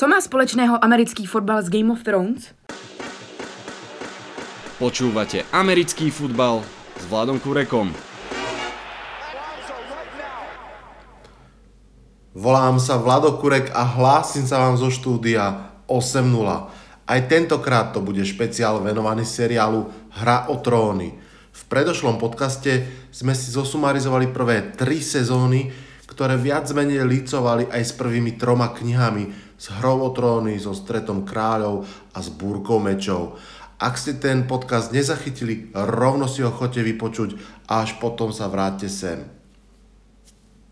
Co 0.00 0.08
má 0.08 0.16
společného 0.16 0.80
americký 0.80 1.28
fotbal 1.28 1.60
s 1.60 1.68
Game 1.68 1.92
of 1.92 2.00
Thrones? 2.00 2.56
Počúvate 4.80 5.44
americký 5.52 6.08
futbal 6.08 6.64
s 6.96 7.04
Vladom 7.04 7.36
Kurekom. 7.36 7.92
Volám 12.32 12.80
sa 12.80 12.96
Vlado 12.96 13.36
Kurek 13.44 13.76
a 13.76 13.84
hlásim 13.84 14.48
sa 14.48 14.64
vám 14.64 14.80
zo 14.80 14.88
štúdia 14.88 15.68
8.0. 15.84 15.92
Aj 17.04 17.20
tentokrát 17.28 17.92
to 17.92 18.00
bude 18.00 18.24
špeciál 18.24 18.80
venovaný 18.80 19.28
seriálu 19.28 19.84
Hra 20.16 20.48
o 20.48 20.64
tróny. 20.64 21.12
V 21.52 21.62
predošlom 21.68 22.16
podcaste 22.16 22.88
sme 23.12 23.36
si 23.36 23.52
zosumarizovali 23.52 24.32
prvé 24.32 24.72
tri 24.72 25.04
sezóny, 25.04 25.68
ktoré 26.08 26.40
viac 26.40 26.72
menej 26.72 27.04
licovali 27.04 27.68
aj 27.68 27.82
s 27.84 27.92
prvými 27.92 28.40
troma 28.40 28.72
knihami 28.72 29.49
s 29.60 29.68
hrou 29.76 30.08
so 30.56 30.72
stretom 30.72 31.28
kráľov 31.28 31.84
a 32.16 32.24
s 32.24 32.32
búrkou 32.32 32.80
mečov. 32.80 33.36
Ak 33.76 34.00
ste 34.00 34.16
ten 34.16 34.48
podcast 34.48 34.88
nezachytili, 34.88 35.68
rovno 35.76 36.24
si 36.24 36.40
ho 36.40 36.48
chodte 36.48 36.80
vypočuť 36.80 37.36
a 37.68 37.84
až 37.84 38.00
potom 38.00 38.32
sa 38.32 38.48
vráťte 38.48 38.88
sem. 38.88 39.28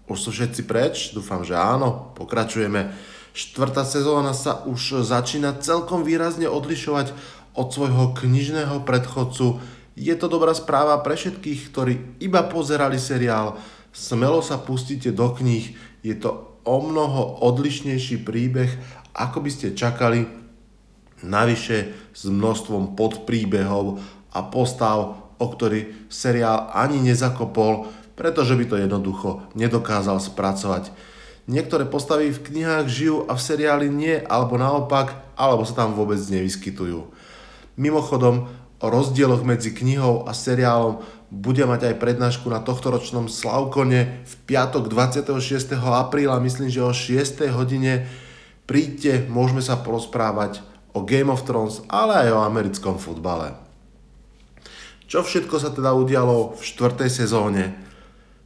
Už 0.09 0.17
sú 0.17 0.31
všetci 0.33 0.65
preč? 0.65 1.13
Dúfam, 1.13 1.45
že 1.45 1.53
áno. 1.53 2.17
Pokračujeme. 2.17 2.97
Štvrtá 3.37 3.85
sezóna 3.85 4.33
sa 4.33 4.65
už 4.65 5.05
začína 5.05 5.61
celkom 5.61 6.01
výrazne 6.01 6.49
odlišovať 6.49 7.13
od 7.53 7.69
svojho 7.69 8.17
knižného 8.17 8.89
predchodcu. 8.89 9.61
Je 10.01 10.15
to 10.17 10.33
dobrá 10.33 10.57
správa 10.57 10.97
pre 11.05 11.13
všetkých, 11.13 11.61
ktorí 11.69 11.93
iba 12.25 12.41
pozerali 12.49 12.97
seriál. 12.97 13.61
Smelo 13.93 14.41
sa 14.41 14.57
pustíte 14.57 15.13
do 15.13 15.29
kníh. 15.29 15.77
Je 16.01 16.17
to 16.17 16.58
o 16.69 16.85
mnoho 16.85 17.41
odlišnejší 17.49 18.21
príbeh, 18.29 18.69
ako 19.17 19.41
by 19.41 19.51
ste 19.51 19.73
čakali, 19.73 20.29
navyše 21.25 21.97
s 22.15 22.31
množstvom 22.31 22.95
podpríbehov 22.95 23.99
a 24.31 24.39
postav, 24.47 25.19
o 25.41 25.47
ktorý 25.49 26.07
seriál 26.13 26.71
ani 26.77 27.03
nezakopol, 27.03 27.91
pretože 28.15 28.55
by 28.55 28.65
to 28.67 28.77
jednoducho 28.79 29.47
nedokázal 29.55 30.23
spracovať. 30.23 30.91
Niektoré 31.49 31.89
postavy 31.89 32.29
v 32.29 32.45
knihách 32.45 32.87
žijú 32.87 33.17
a 33.25 33.33
v 33.33 33.41
seriáli 33.41 33.89
nie, 33.89 34.21
alebo 34.21 34.61
naopak, 34.61 35.17
alebo 35.33 35.65
sa 35.65 35.87
tam 35.87 35.97
vôbec 35.97 36.21
nevyskytujú. 36.21 37.09
Mimochodom, 37.79 38.51
o 38.79 38.87
rozdieloch 38.87 39.43
medzi 39.43 39.75
knihou 39.75 40.27
a 40.27 40.33
seriálom 40.35 41.03
bude 41.29 41.61
mať 41.69 41.93
aj 41.93 42.01
prednášku 42.01 42.49
na 42.49 42.65
tohtoročnom 42.65 43.29
Slavkone 43.29 44.25
v 44.25 44.35
piatok 44.49 44.89
26. 44.89 45.77
apríla, 45.77 46.41
myslím, 46.41 46.73
že 46.73 46.81
o 46.81 46.93
6. 46.95 47.45
hodine. 47.53 48.09
Príďte, 48.65 49.29
môžeme 49.29 49.61
sa 49.61 49.77
porozprávať 49.81 50.65
o 50.97 51.05
Game 51.05 51.29
of 51.29 51.45
Thrones, 51.45 51.85
ale 51.89 52.29
aj 52.29 52.29
o 52.33 52.45
americkom 52.45 52.97
futbale. 52.97 53.57
Čo 55.09 55.25
všetko 55.25 55.57
sa 55.57 55.73
teda 55.73 55.97
udialo 55.97 56.57
v 56.57 56.63
4. 56.65 57.09
sezóne? 57.09 57.77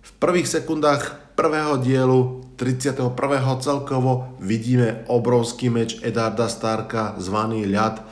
V 0.02 0.10
prvých 0.18 0.50
sekundách 0.50 1.34
prvého 1.34 1.78
dielu 1.78 2.42
31. 2.54 3.18
celkovo 3.58 4.38
vidíme 4.38 5.02
obrovský 5.10 5.70
meč 5.74 5.98
Edarda 6.02 6.46
Starka 6.46 7.18
zvaný 7.18 7.66
ľad 7.66 8.02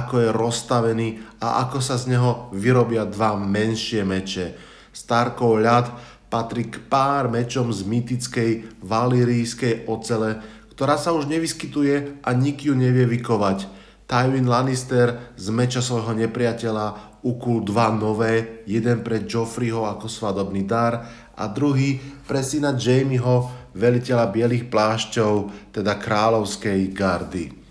ako 0.00 0.14
je 0.24 0.28
rozstavený 0.32 1.08
a 1.42 1.68
ako 1.68 1.78
sa 1.84 2.00
z 2.00 2.16
neho 2.16 2.48
vyrobia 2.56 3.04
dva 3.04 3.36
menšie 3.36 4.06
meče. 4.06 4.56
Starkov 4.92 5.60
ľad 5.60 5.86
patrí 6.32 6.72
k 6.72 6.80
pár 6.88 7.28
mečom 7.28 7.68
z 7.68 7.84
mytickej 7.84 8.80
valírijskej 8.80 9.84
ocele, 9.84 10.40
ktorá 10.72 10.96
sa 10.96 11.12
už 11.12 11.28
nevyskytuje 11.28 12.24
a 12.24 12.30
nik 12.32 12.64
ju 12.64 12.72
nevie 12.72 13.04
vykovať. 13.04 13.68
Tywin 14.08 14.48
Lannister 14.48 15.32
z 15.36 15.46
meča 15.52 15.84
svojho 15.84 16.16
nepriateľa 16.16 17.20
ukul 17.22 17.62
dva 17.62 17.92
nové, 17.94 18.64
jeden 18.66 19.00
pre 19.06 19.22
Joffreyho 19.24 19.86
ako 19.86 20.10
svadobný 20.10 20.66
dar 20.66 21.06
a 21.36 21.44
druhý 21.48 22.00
pre 22.26 22.42
syna 22.42 22.74
Jamieho, 22.74 23.48
veliteľa 23.72 24.28
bielých 24.28 24.68
plášťov, 24.68 25.32
teda 25.72 25.96
kráľovskej 25.96 26.80
gardy. 26.92 27.61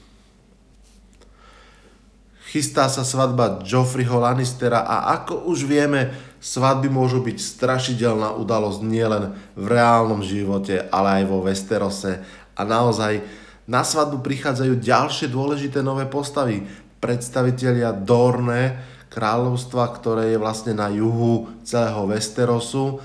Chystá 2.52 2.92
sa 2.92 3.08
svadba 3.08 3.64
Joffreyho 3.64 4.20
Lannistera 4.20 4.84
a 4.84 5.16
ako 5.16 5.48
už 5.48 5.64
vieme, 5.64 6.12
svadby 6.44 6.92
môžu 6.92 7.24
byť 7.24 7.40
strašidelná 7.40 8.36
udalosť 8.36 8.84
nielen 8.84 9.32
v 9.56 9.66
reálnom 9.72 10.20
živote, 10.20 10.84
ale 10.92 11.24
aj 11.24 11.32
vo 11.32 11.40
Westerose. 11.48 12.20
A 12.52 12.62
naozaj 12.68 13.24
na 13.72 13.88
svadbu 13.88 14.20
prichádzajú 14.20 14.84
ďalšie 14.84 15.32
dôležité 15.32 15.80
nové 15.80 16.04
postavy. 16.12 16.68
Predstavitelia 17.00 17.96
Dorne, 17.96 18.84
kráľovstva, 19.08 19.88
ktoré 19.96 20.36
je 20.36 20.38
vlastne 20.44 20.76
na 20.76 20.92
juhu 20.92 21.48
celého 21.64 22.04
Westerosu. 22.04 23.00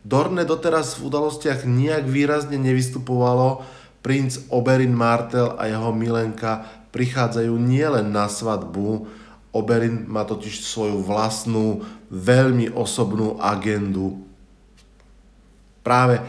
Dorne 0.00 0.48
doteraz 0.48 0.96
v 0.96 1.12
udalostiach 1.12 1.68
nijak 1.68 2.08
výrazne 2.08 2.56
nevystupovalo, 2.56 3.60
princ 4.00 4.48
Oberyn 4.48 4.96
Martel 4.96 5.52
a 5.60 5.68
jeho 5.68 5.92
milenka 5.92 6.77
prichádzajú 6.90 7.54
nielen 7.56 8.10
na 8.10 8.26
svadbu, 8.26 9.08
Oberyn 9.48 10.04
má 10.04 10.28
totiž 10.28 10.60
svoju 10.60 11.00
vlastnú, 11.00 11.82
veľmi 12.12 12.68
osobnú 12.76 13.40
agendu. 13.40 14.20
Práve 15.80 16.20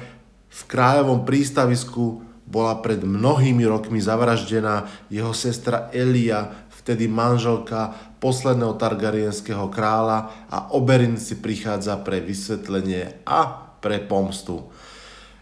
v 0.50 0.62
kráľovom 0.72 1.28
prístavisku 1.28 2.24
bola 2.50 2.80
pred 2.82 3.04
mnohými 3.04 3.62
rokmi 3.68 4.02
zavraždená 4.02 4.90
jeho 5.12 5.36
sestra 5.36 5.92
Elia, 5.94 6.50
vtedy 6.82 7.06
manželka 7.06 7.94
posledného 8.18 8.74
targarienského 8.80 9.70
kráľa 9.70 10.50
a 10.50 10.72
Oberyn 10.74 11.20
si 11.20 11.38
prichádza 11.38 12.00
pre 12.02 12.24
vysvetlenie 12.24 13.22
a 13.28 13.70
pre 13.78 14.02
pomstu. 14.02 14.66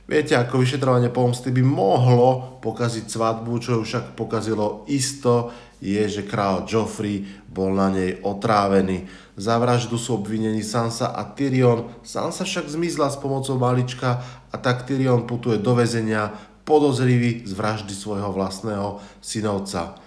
Viete, 0.07 0.39
ako 0.39 0.63
vyšetrovanie 0.63 1.11
pomsty 1.11 1.51
by 1.51 1.59
mohlo 1.67 2.59
pokaziť 2.63 3.11
svadbu, 3.11 3.59
čo 3.59 3.75
ju 3.75 3.81
však 3.83 4.15
pokazilo 4.15 4.87
isto, 4.87 5.51
je, 5.83 5.99
že 6.07 6.23
král 6.23 6.63
Joffrey 6.63 7.27
bol 7.51 7.75
na 7.75 7.91
nej 7.91 8.15
otrávený. 8.23 9.03
Za 9.35 9.59
vraždu 9.59 9.99
sú 9.99 10.23
obvinení 10.23 10.63
Sansa 10.63 11.11
a 11.11 11.27
Tyrion. 11.35 11.91
Sansa 12.07 12.47
však 12.47 12.71
zmizla 12.71 13.11
s 13.11 13.19
pomocou 13.19 13.59
malička 13.59 14.23
a 14.47 14.55
tak 14.55 14.87
Tyrion 14.87 15.27
putuje 15.27 15.59
do 15.59 15.75
väzenia 15.75 16.31
podozrivý 16.63 17.43
z 17.43 17.51
vraždy 17.51 17.91
svojho 17.91 18.31
vlastného 18.31 19.03
synovca. 19.19 19.99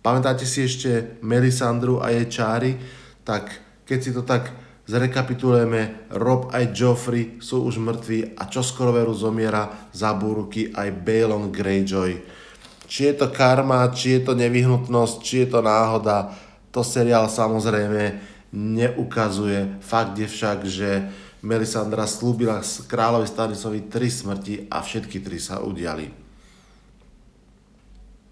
Pamätáte 0.00 0.48
si 0.48 0.64
ešte 0.64 1.20
Melisandru 1.20 2.00
a 2.00 2.08
jej 2.10 2.26
čáry? 2.26 2.80
Tak 3.22 3.52
keď 3.84 3.98
si 4.00 4.10
to 4.16 4.24
tak 4.24 4.61
Zrekapitulujeme, 4.82 6.10
Rob 6.18 6.50
aj 6.50 6.74
Joffrey 6.74 7.38
sú 7.38 7.62
už 7.62 7.78
mŕtvi 7.78 8.34
a 8.34 8.50
čoskoro 8.50 8.90
veru 8.90 9.14
zomiera 9.14 9.70
za 9.94 10.10
búrky 10.10 10.74
aj 10.74 10.90
Balon 11.06 11.54
Greyjoy. 11.54 12.18
Či 12.90 13.00
je 13.08 13.14
to 13.14 13.30
karma, 13.30 13.86
či 13.94 14.18
je 14.18 14.20
to 14.26 14.32
nevyhnutnosť, 14.34 15.16
či 15.22 15.34
je 15.46 15.48
to 15.54 15.60
náhoda, 15.62 16.34
to 16.74 16.82
seriál 16.82 17.30
samozrejme 17.30 18.18
neukazuje. 18.52 19.78
Fakt 19.80 20.18
je 20.18 20.26
však, 20.26 20.58
že 20.66 21.08
Melisandra 21.46 22.06
slúbila 22.10 22.58
kráľovi 22.62 23.26
Stanisovi 23.30 23.86
tri 23.86 24.10
smrti 24.10 24.66
a 24.66 24.82
všetky 24.82 25.22
tri 25.22 25.38
sa 25.38 25.62
udiali. 25.62 26.10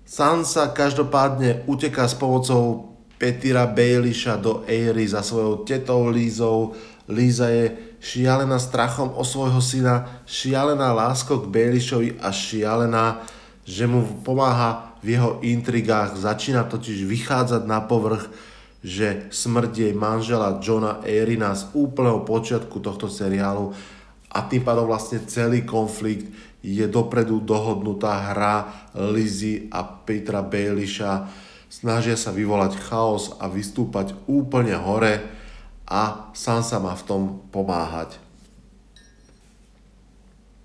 Sansa 0.02 0.74
každopádne 0.74 1.62
uteká 1.70 2.10
s 2.10 2.18
pomocou 2.18 2.89
Petira 3.20 3.68
Baelisha 3.68 4.40
do 4.40 4.64
Eiry 4.64 5.04
za 5.04 5.20
svojou 5.20 5.68
tetou 5.68 6.08
Lízou. 6.08 6.72
Líza 7.04 7.52
je 7.52 7.76
šialená 8.00 8.56
strachom 8.56 9.12
o 9.12 9.20
svojho 9.20 9.60
syna, 9.60 10.24
šialená 10.24 10.96
láskou 10.96 11.44
k 11.44 11.52
Baelishovi 11.52 12.16
a 12.16 12.32
šialená, 12.32 13.20
že 13.68 13.84
mu 13.84 14.24
pomáha 14.24 14.96
v 15.04 15.20
jeho 15.20 15.36
intrigách. 15.44 16.16
Začína 16.16 16.64
totiž 16.64 17.04
vychádzať 17.04 17.62
na 17.68 17.84
povrch, 17.84 18.32
že 18.80 19.28
smrť 19.28 19.72
jej 19.76 19.92
manžela 19.92 20.56
Johna 20.64 21.04
Eirina 21.04 21.52
z 21.52 21.68
úplného 21.76 22.24
počiatku 22.24 22.80
tohto 22.80 23.12
seriálu 23.12 23.76
a 24.32 24.48
tým 24.48 24.64
pádom 24.64 24.88
vlastne 24.88 25.20
celý 25.28 25.68
konflikt 25.68 26.24
je 26.64 26.88
dopredu 26.88 27.44
dohodnutá 27.44 28.32
hra 28.32 28.88
Lizzy 29.12 29.68
a 29.68 29.84
Petra 29.84 30.40
Bailisha 30.40 31.28
snažia 31.70 32.18
sa 32.18 32.34
vyvolať 32.34 32.74
chaos 32.82 33.38
a 33.38 33.46
vystúpať 33.46 34.12
úplne 34.26 34.74
hore 34.74 35.22
a 35.86 36.28
sám 36.34 36.66
sa 36.66 36.82
má 36.82 36.98
v 36.98 37.06
tom 37.06 37.22
pomáhať. 37.54 38.18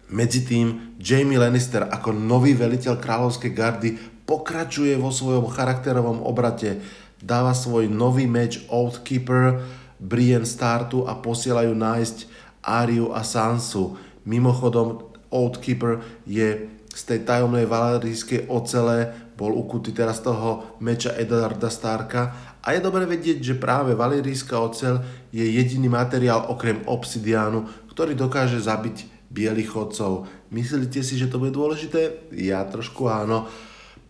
Medzi 0.10 0.46
tým 0.46 0.98
Jamie 1.02 1.38
Lannister 1.38 1.86
ako 1.86 2.14
nový 2.14 2.58
veliteľ 2.58 2.98
kráľovskej 2.98 3.52
gardy 3.54 3.90
pokračuje 4.26 4.98
vo 4.98 5.14
svojom 5.14 5.50
charakterovom 5.50 6.26
obrate, 6.26 6.82
dáva 7.22 7.54
svoj 7.54 7.90
nový 7.90 8.26
meč 8.26 8.66
Oathkeeper 8.70 9.62
Brienne 10.02 10.46
Startu 10.46 11.06
a 11.10 11.18
posielajú 11.18 11.74
nájsť 11.74 12.18
Ariu 12.66 13.14
a 13.14 13.22
Sansu. 13.22 13.98
Mimochodom, 14.26 15.10
Oathkeeper 15.34 16.02
je 16.26 16.70
z 16.96 17.02
tej 17.02 17.20
tajomnej 17.26 17.66
valerijskej 17.66 18.46
ocele 18.50 19.25
bol 19.36 19.52
ukutý 19.52 19.92
teraz 19.92 20.24
toho 20.24 20.80
meča 20.80 21.12
Edarda 21.16 21.68
Starka 21.68 22.56
a 22.64 22.72
je 22.72 22.80
dobre 22.80 23.04
vedieť, 23.04 23.44
že 23.44 23.56
práve 23.60 23.94
valerijská 23.94 24.56
ocel 24.58 25.04
je 25.30 25.44
jediný 25.44 25.92
materiál 25.92 26.48
okrem 26.48 26.82
obsidiánu, 26.88 27.92
ktorý 27.92 28.16
dokáže 28.16 28.64
zabiť 28.64 29.30
bielých 29.30 29.70
chodcov. 29.76 30.28
Myslíte 30.50 31.04
si, 31.04 31.20
že 31.20 31.28
to 31.28 31.38
bude 31.40 31.52
dôležité? 31.52 32.32
Ja 32.32 32.64
trošku 32.64 33.12
áno. 33.12 33.52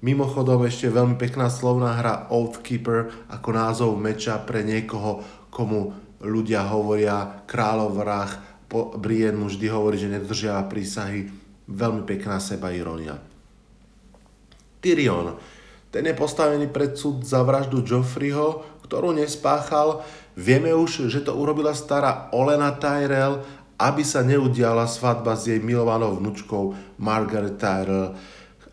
Mimochodom 0.05 0.61
ešte 0.69 0.93
veľmi 0.93 1.17
pekná 1.17 1.49
slovná 1.49 1.97
hra 1.97 2.29
Oathkeeper 2.29 3.25
ako 3.33 3.49
názov 3.49 3.91
meča 3.97 4.37
pre 4.45 4.61
niekoho, 4.61 5.25
komu 5.49 5.97
ľudia 6.21 6.69
hovoria 6.69 7.41
kráľov 7.49 7.91
vrah, 7.97 8.31
Brienne 8.99 9.39
mu 9.39 9.47
vždy 9.47 9.67
hovorí, 9.71 9.95
že 9.95 10.11
nedržiava 10.11 10.67
prísahy. 10.67 11.31
Veľmi 11.65 12.03
pekná 12.03 12.37
seba 12.43 12.75
ironia. 12.75 13.34
Tyrion. 14.85 15.33
Ten 15.89 16.05
je 16.05 16.13
postavený 16.13 16.69
pred 16.69 16.93
súd 16.93 17.25
za 17.25 17.41
vraždu 17.41 17.81
Joffreyho, 17.81 18.61
ktorú 18.85 19.17
nespáchal. 19.17 20.05
Vieme 20.37 20.69
už, 20.77 21.09
že 21.09 21.25
to 21.25 21.33
urobila 21.33 21.73
stará 21.73 22.29
Olena 22.29 22.77
Tyrell, 22.77 23.41
aby 23.81 24.05
sa 24.05 24.21
neudiala 24.21 24.85
svadba 24.85 25.33
s 25.33 25.49
jej 25.49 25.57
milovanou 25.57 26.21
vnučkou 26.21 26.77
Margaret 27.01 27.57
Tyrell. 27.57 28.13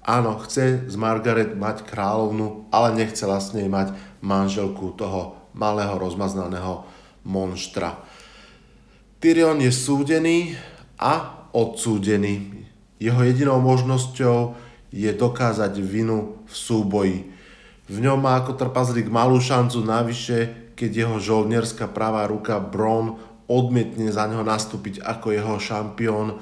Áno, 0.05 0.37
chce 0.45 0.85
z 0.85 0.95
Margaret 1.01 1.57
mať 1.57 1.89
kráľovnu, 1.89 2.69
ale 2.69 2.93
nechcela 2.93 3.41
s 3.41 3.57
nej 3.57 3.71
mať 3.73 3.97
manželku 4.21 4.93
toho 4.93 5.41
malého 5.57 5.97
rozmaznaného 5.97 6.85
monštra. 7.25 8.03
Tyrion 9.23 9.63
je 9.63 9.71
súdený 9.71 10.59
a 10.99 11.47
odsúdený. 11.55 12.67
Jeho 12.99 13.23
jedinou 13.23 13.63
možnosťou 13.63 14.59
je 14.93 15.11
dokázať 15.11 15.81
vinu 15.81 16.45
v 16.45 16.55
súboji. 16.55 17.19
V 17.89 17.97
ňom 17.99 18.21
má 18.21 18.39
ako 18.39 18.55
trpazlík 18.55 19.09
malú 19.09 19.41
šancu 19.41 19.83
navyše, 19.83 20.71
keď 20.77 20.91
jeho 21.09 21.17
žoldnierská 21.19 21.91
pravá 21.91 22.29
ruka 22.29 22.61
Bron 22.61 23.19
odmietne 23.51 24.13
za 24.13 24.29
neho 24.29 24.45
nastúpiť 24.45 25.03
ako 25.03 25.35
jeho 25.35 25.57
šampión. 25.59 26.39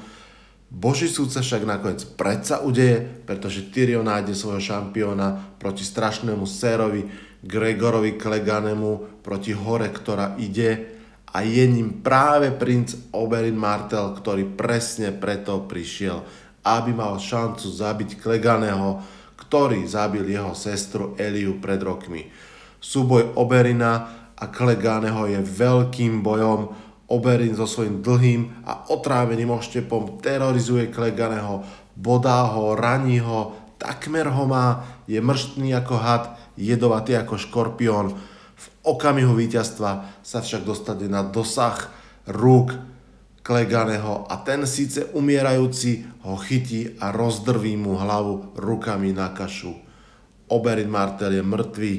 Boží 0.70 1.10
súd 1.10 1.34
sa 1.34 1.42
však 1.42 1.66
nakoniec 1.66 2.06
predsa 2.14 2.62
udeje, 2.62 3.02
pretože 3.26 3.70
Tyrion 3.74 4.06
nájde 4.06 4.38
svojho 4.38 4.62
šampióna 4.62 5.58
proti 5.58 5.82
strašnému 5.82 6.46
sérovi 6.46 7.10
Gregorovi 7.42 8.14
Kleganemu, 8.14 9.22
proti 9.24 9.50
hore, 9.50 9.90
ktorá 9.90 10.38
ide 10.38 11.00
a 11.30 11.46
je 11.46 11.64
ním 11.66 12.02
práve 12.02 12.50
princ 12.50 12.94
Oberyn 13.14 13.54
Martel, 13.54 14.14
ktorý 14.18 14.46
presne 14.58 15.14
preto 15.14 15.62
prišiel 15.66 16.26
aby 16.64 16.92
mal 16.92 17.16
šancu 17.16 17.66
zabiť 17.68 18.20
Kleganého, 18.20 19.00
ktorý 19.40 19.82
zabil 19.88 20.28
jeho 20.28 20.52
sestru 20.52 21.16
Eliu 21.16 21.58
pred 21.58 21.80
rokmi. 21.80 22.28
Súboj 22.80 23.36
Oberina 23.36 24.08
a 24.36 24.44
Kleganého 24.48 25.28
je 25.28 25.40
veľkým 25.40 26.24
bojom. 26.24 26.72
Oberin 27.10 27.58
so 27.58 27.66
svojím 27.66 28.06
dlhým 28.06 28.62
a 28.62 28.86
otráveným 28.94 29.50
oštepom 29.50 30.22
terorizuje 30.22 30.94
Kleganého, 30.94 31.66
bodá 31.98 32.46
ho, 32.46 32.78
raní 32.78 33.18
ho, 33.18 33.58
takmer 33.82 34.30
ho 34.30 34.46
má, 34.46 34.86
je 35.10 35.18
mrštný 35.18 35.74
ako 35.74 35.96
had, 35.98 36.24
jedovatý 36.54 37.18
ako 37.18 37.34
škorpión. 37.34 38.14
V 38.54 38.66
okamihu 38.86 39.34
víťazstva 39.34 40.22
sa 40.22 40.38
však 40.38 40.62
dostane 40.62 41.10
na 41.10 41.26
dosah 41.26 41.90
rúk 42.30 42.78
Kleganého 43.40 44.28
a 44.28 44.36
ten 44.44 44.68
síce 44.68 45.08
umierajúci 45.16 46.04
ho 46.28 46.36
chytí 46.36 47.00
a 47.00 47.08
rozdrví 47.08 47.72
mu 47.80 47.96
hlavu 47.96 48.52
rukami 48.52 49.16
na 49.16 49.32
kašu. 49.32 49.72
Oberyn 50.52 50.92
Martel 50.92 51.40
je 51.40 51.42
mŕtvý, 51.42 51.92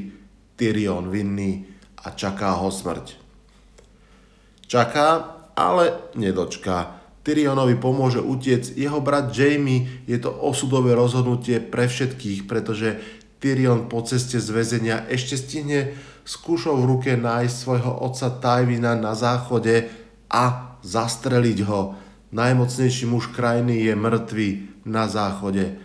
Tyrion 0.53 1.09
vinný 1.09 1.65
a 2.05 2.13
čaká 2.13 2.53
ho 2.61 2.69
smrť. 2.69 3.17
Čaká, 4.69 5.07
ale 5.57 6.13
nedočká. 6.13 7.01
Tyrionovi 7.21 7.77
pomôže 7.77 8.17
utiec 8.17 8.73
jeho 8.73 8.97
brat 8.97 9.29
Jamie, 9.29 10.05
je 10.09 10.17
to 10.17 10.33
osudové 10.33 10.97
rozhodnutie 10.97 11.61
pre 11.61 11.85
všetkých, 11.85 12.49
pretože 12.49 12.97
Tyrion 13.41 13.89
po 13.89 14.01
ceste 14.05 14.37
z 14.37 14.49
väzenia 14.49 15.05
ešte 15.09 15.37
stihne 15.37 15.97
s 16.21 16.37
v 16.45 16.83
ruke 16.85 17.17
nájsť 17.17 17.55
svojho 17.57 17.93
otca 18.05 18.29
Tywina 18.37 18.93
na 18.93 19.17
záchode 19.17 19.89
a 20.29 20.70
zastreliť 20.81 21.59
ho. 21.65 21.95
Najmocnejší 22.31 23.05
muž 23.09 23.29
krajiny 23.31 23.85
je 23.85 23.93
mŕtvý 23.95 24.49
na 24.85 25.05
záchode. 25.07 25.77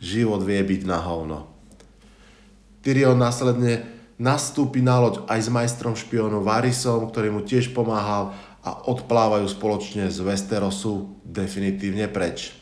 Život 0.00 0.44
vie 0.44 0.60
byť 0.60 0.82
na 0.84 0.98
hovno. 1.00 1.48
Tyrion 2.84 3.16
následne 3.16 3.88
nastúpi 4.20 4.84
na 4.84 5.00
loď 5.00 5.24
aj 5.26 5.40
s 5.40 5.48
majstrom 5.48 5.96
špionu 5.96 6.44
Varisom, 6.44 7.08
ktorý 7.08 7.32
mu 7.32 7.40
tiež 7.40 7.72
pomáhal 7.72 8.36
a 8.64 8.70
odplávajú 8.88 9.48
spoločne 9.48 10.08
z 10.08 10.18
Westerosu 10.24 11.20
definitívne 11.24 12.08
preč. 12.08 12.52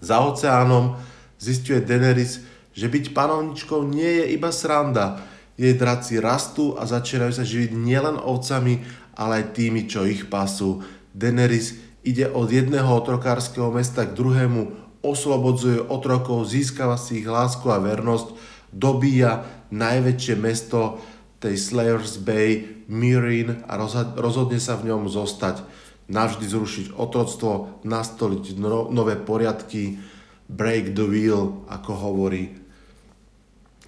Za 0.00 0.22
oceánom 0.24 0.96
zistuje 1.36 1.82
Daenerys, 1.82 2.42
že 2.70 2.86
byť 2.86 3.12
panovničkou 3.12 3.82
nie 3.84 4.22
je 4.22 4.24
iba 4.34 4.48
sranda. 4.54 5.20
Jej 5.60 5.76
draci 5.76 6.16
rastú 6.22 6.78
a 6.78 6.88
začínajú 6.88 7.32
sa 7.36 7.44
živiť 7.44 7.76
nielen 7.76 8.16
ovcami, 8.16 8.80
ale 9.20 9.44
aj 9.44 9.52
tými, 9.52 9.84
čo 9.84 10.08
ich 10.08 10.32
pasú. 10.32 10.80
Daenerys 11.12 11.76
ide 12.00 12.32
od 12.32 12.48
jedného 12.48 12.88
otrokárskeho 12.88 13.68
mesta 13.68 14.08
k 14.08 14.16
druhému, 14.16 14.72
oslobodzuje 15.04 15.84
otrokov, 15.92 16.48
získava 16.48 16.96
si 16.96 17.20
ich 17.20 17.28
lásku 17.28 17.68
a 17.68 17.76
vernosť, 17.76 18.32
dobíja 18.72 19.44
najväčšie 19.68 20.34
mesto 20.40 20.96
tej 21.40 21.56
Slayers 21.60 22.20
Bay, 22.20 22.84
Mirin 22.88 23.64
a 23.68 23.76
rozhodne 24.16 24.60
sa 24.60 24.76
v 24.80 24.92
ňom 24.92 25.08
zostať, 25.08 25.64
navždy 26.08 26.44
zrušiť 26.48 26.86
otroctvo, 26.96 27.84
nastoliť 27.84 28.44
no, 28.60 28.88
nové 28.92 29.16
poriadky, 29.16 30.00
break 30.50 30.92
the 30.96 31.06
wheel, 31.06 31.64
ako 31.70 31.92
hovorí 31.96 32.59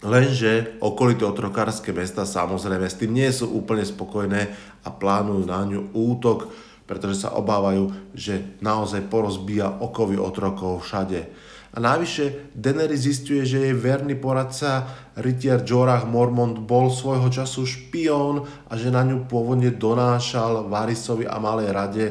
Lenže 0.03 0.83
okolité 0.83 1.23
otrokárske 1.23 1.95
mesta 1.95 2.27
samozrejme 2.27 2.91
s 2.91 2.99
tým 2.99 3.15
nie 3.15 3.31
sú 3.31 3.47
úplne 3.55 3.87
spokojné 3.87 4.51
a 4.83 4.89
plánujú 4.91 5.47
na 5.47 5.63
ňu 5.63 5.95
útok, 5.95 6.51
pretože 6.91 7.23
sa 7.23 7.39
obávajú, 7.39 8.11
že 8.11 8.59
naozaj 8.59 9.07
porozbíja 9.07 9.79
okovy 9.79 10.19
otrokov 10.19 10.83
všade. 10.83 11.31
A 11.73 11.81
navyše 11.81 12.53
Daenerys 12.53 13.09
zistuje, 13.09 13.49
že 13.49 13.63
jej 13.63 13.73
verný 13.73 14.19
poradca 14.19 14.91
rytier 15.17 15.65
Jorah 15.65 16.05
Mormont 16.05 16.61
bol 16.61 16.93
svojho 16.93 17.33
času 17.33 17.65
špión 17.65 18.45
a 18.69 18.77
že 18.77 18.93
na 18.93 19.01
ňu 19.07 19.25
pôvodne 19.25 19.73
donášal 19.73 20.69
Varisovi 20.69 21.25
a 21.25 21.41
Malej 21.41 21.71
rade. 21.73 22.07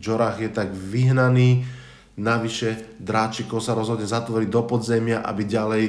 Jorah 0.00 0.32
je 0.40 0.48
tak 0.48 0.72
vyhnaný, 0.72 1.66
navyše 2.16 2.96
Dráčiko 2.96 3.60
sa 3.60 3.76
rozhodne 3.76 4.08
zatvoriť 4.08 4.48
do 4.48 4.62
podzemia, 4.64 5.20
aby 5.20 5.42
ďalej 5.44 5.84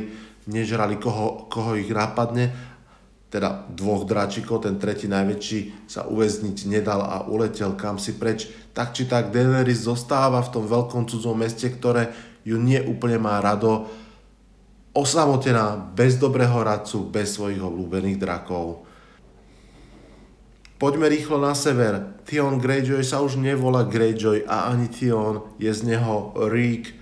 nežrali 0.47 0.99
koho, 0.99 1.47
koho 1.47 1.75
ich 1.79 1.91
nápadne, 1.91 2.51
teda 3.33 3.65
dvoch 3.73 4.05
dráčikov, 4.05 4.61
ten 4.61 4.77
tretí 4.77 5.09
najväčší 5.09 5.89
sa 5.89 6.05
uväzniť 6.05 6.69
nedal 6.69 7.01
a 7.01 7.25
uletel 7.25 7.73
kam 7.73 7.97
si 7.97 8.13
preč. 8.13 8.45
Tak 8.77 8.93
či 8.93 9.09
tak 9.09 9.33
Daenerys 9.33 9.89
zostáva 9.89 10.37
v 10.45 10.53
tom 10.53 10.69
veľkom 10.69 11.09
cudzom 11.09 11.41
meste, 11.41 11.65
ktoré 11.65 12.13
ju 12.45 12.61
nie 12.61 12.77
úplne 12.77 13.17
má 13.17 13.41
rado, 13.41 13.89
osamotená, 14.93 15.73
bez 15.97 16.21
dobrého 16.21 16.61
radcu, 16.61 17.09
bez 17.09 17.33
svojich 17.33 17.57
obľúbených 17.57 18.21
drakov. 18.21 18.85
Poďme 20.77 21.09
rýchlo 21.09 21.41
na 21.41 21.57
sever. 21.57 22.21
Theon 22.29 22.61
Greyjoy 22.61 23.01
sa 23.01 23.25
už 23.25 23.41
nevolá 23.41 23.89
Greyjoy 23.89 24.45
a 24.45 24.69
ani 24.69 24.85
Theon 24.93 25.41
je 25.57 25.73
z 25.73 25.81
neho 25.89 26.37
Reek, 26.37 26.93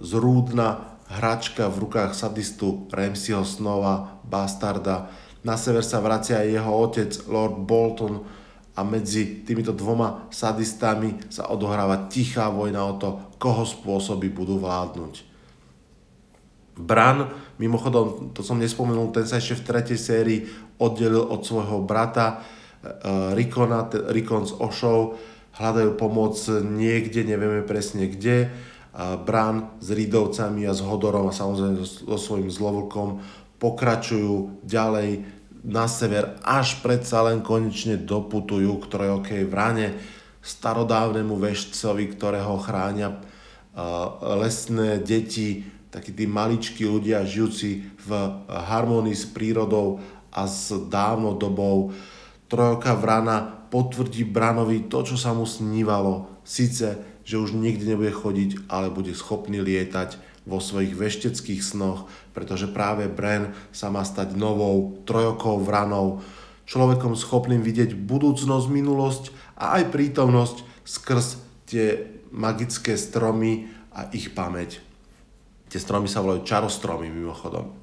zrúdna 0.00 0.89
hračka 1.10 1.66
v 1.66 1.86
rukách 1.86 2.14
sadistu 2.14 2.86
Ramseyho 2.94 3.42
Snova, 3.42 4.22
bastarda. 4.22 5.10
Na 5.42 5.58
sever 5.58 5.82
sa 5.82 5.98
vracia 5.98 6.38
aj 6.38 6.48
jeho 6.54 6.72
otec 6.72 7.10
Lord 7.26 7.66
Bolton 7.66 8.22
a 8.78 8.80
medzi 8.86 9.42
týmito 9.42 9.74
dvoma 9.74 10.30
sadistami 10.30 11.18
sa 11.26 11.50
odohráva 11.50 12.06
tichá 12.06 12.46
vojna 12.46 12.86
o 12.86 12.94
to, 12.94 13.10
koho 13.42 13.66
spôsoby 13.66 14.30
budú 14.30 14.62
vládnuť. 14.62 15.26
Bran, 16.80 17.28
mimochodom, 17.58 18.30
to 18.32 18.40
som 18.46 18.56
nespomenul, 18.62 19.10
ten 19.10 19.26
sa 19.26 19.42
ešte 19.42 19.58
v 19.58 19.66
tretej 19.66 19.98
sérii 19.98 20.40
oddelil 20.80 21.20
od 21.20 21.42
svojho 21.44 21.82
brata 21.82 22.40
uh, 22.40 23.36
Rikona, 23.36 23.90
Rikon 24.14 24.48
z 24.48 24.56
Ošov, 24.56 25.18
hľadajú 25.60 25.98
pomoc 25.98 26.38
niekde, 26.62 27.26
nevieme 27.26 27.66
presne 27.66 28.06
kde 28.06 28.48
Bran 28.96 29.78
s 29.78 29.88
Rídovcami 29.94 30.66
a 30.66 30.74
s 30.74 30.82
Hodorom 30.82 31.30
a 31.30 31.34
samozrejme 31.34 31.78
so, 31.86 32.18
svojím 32.18 32.50
zlovlkom 32.50 33.22
pokračujú 33.62 34.66
ďalej 34.66 35.22
na 35.60 35.84
sever, 35.86 36.40
až 36.40 36.80
predsa 36.80 37.20
len 37.22 37.44
konečne 37.44 38.00
doputujú 38.00 38.80
k 38.80 38.90
trojokej 38.90 39.42
vrane, 39.44 40.00
starodávnemu 40.40 41.36
veštcovi, 41.36 42.16
ktorého 42.16 42.56
chránia 42.64 43.20
lesné 44.24 44.98
deti, 44.98 45.68
takí 45.92 46.16
tí 46.16 46.24
maličkí 46.24 46.82
ľudia 46.88 47.22
žijúci 47.28 47.84
v 48.08 48.10
harmonii 48.48 49.14
s 49.14 49.28
prírodou 49.28 50.00
a 50.32 50.48
s 50.48 50.72
dávnou 50.88 51.36
dobou. 51.36 51.92
Trojoka 52.50 52.96
vrana 52.96 53.44
potvrdí 53.70 54.26
Branovi 54.26 54.90
to, 54.90 55.06
čo 55.06 55.14
sa 55.20 55.30
mu 55.30 55.46
snívalo. 55.46 56.40
Sice, 56.42 57.09
že 57.30 57.38
už 57.38 57.54
nikdy 57.54 57.94
nebude 57.94 58.10
chodiť, 58.10 58.66
ale 58.66 58.90
bude 58.90 59.14
schopný 59.14 59.62
lietať 59.62 60.18
vo 60.50 60.58
svojich 60.58 60.98
vešteckých 60.98 61.62
snoch, 61.62 62.10
pretože 62.34 62.66
práve 62.66 63.06
Bran 63.06 63.54
sa 63.70 63.86
má 63.86 64.02
stať 64.02 64.34
novou 64.34 64.98
trojokou 65.06 65.62
vranou, 65.62 66.26
človekom 66.66 67.14
schopným 67.14 67.62
vidieť 67.62 67.94
budúcnosť, 67.94 68.66
minulosť 68.66 69.24
a 69.54 69.78
aj 69.78 69.94
prítomnosť 69.94 70.56
skrz 70.82 71.26
tie 71.70 72.18
magické 72.34 72.98
stromy 72.98 73.70
a 73.94 74.10
ich 74.10 74.34
pamäť. 74.34 74.82
Tie 75.70 75.78
stromy 75.78 76.10
sa 76.10 76.26
volajú 76.26 76.42
čarostromy 76.42 77.06
mimochodom. 77.14 77.79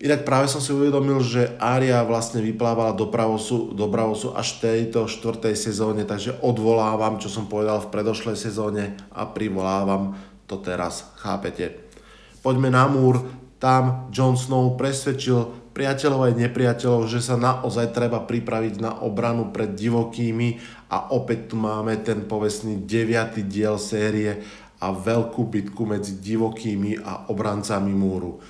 Inak 0.00 0.24
práve 0.24 0.48
som 0.48 0.64
si 0.64 0.72
uvedomil, 0.72 1.20
že 1.20 1.60
Aria 1.60 2.00
vlastne 2.08 2.40
vyplávala 2.40 2.96
do 2.96 3.12
Pravosu, 3.12 3.76
do 3.76 3.84
Bravosu 3.84 4.32
až 4.32 4.56
tejto 4.56 5.04
štvrtej 5.04 5.52
sezóne, 5.52 6.08
takže 6.08 6.40
odvolávam, 6.40 7.20
čo 7.20 7.28
som 7.28 7.44
povedal 7.44 7.84
v 7.84 7.92
predošlej 7.92 8.32
sezóne 8.40 8.96
a 9.12 9.28
privolávam 9.28 10.16
to 10.48 10.56
teraz, 10.56 11.04
chápete. 11.20 11.84
Poďme 12.40 12.72
na 12.72 12.88
múr, 12.88 13.20
tam 13.60 14.08
Jon 14.08 14.40
Snow 14.40 14.72
presvedčil 14.80 15.60
priateľov 15.76 16.32
aj 16.32 16.48
nepriateľov, 16.48 17.04
že 17.04 17.20
sa 17.20 17.36
naozaj 17.36 17.92
treba 17.92 18.24
pripraviť 18.24 18.80
na 18.80 19.04
obranu 19.04 19.52
pred 19.52 19.76
divokými 19.76 20.56
a 20.88 21.12
opäť 21.12 21.52
tu 21.52 21.60
máme 21.60 22.00
ten 22.00 22.24
povestný 22.24 22.88
9. 22.88 23.36
diel 23.44 23.76
série 23.76 24.40
a 24.80 24.96
veľkú 24.96 25.44
bitku 25.44 25.84
medzi 25.84 26.16
divokými 26.24 27.04
a 27.04 27.28
obrancami 27.28 27.92
múru. 27.92 28.40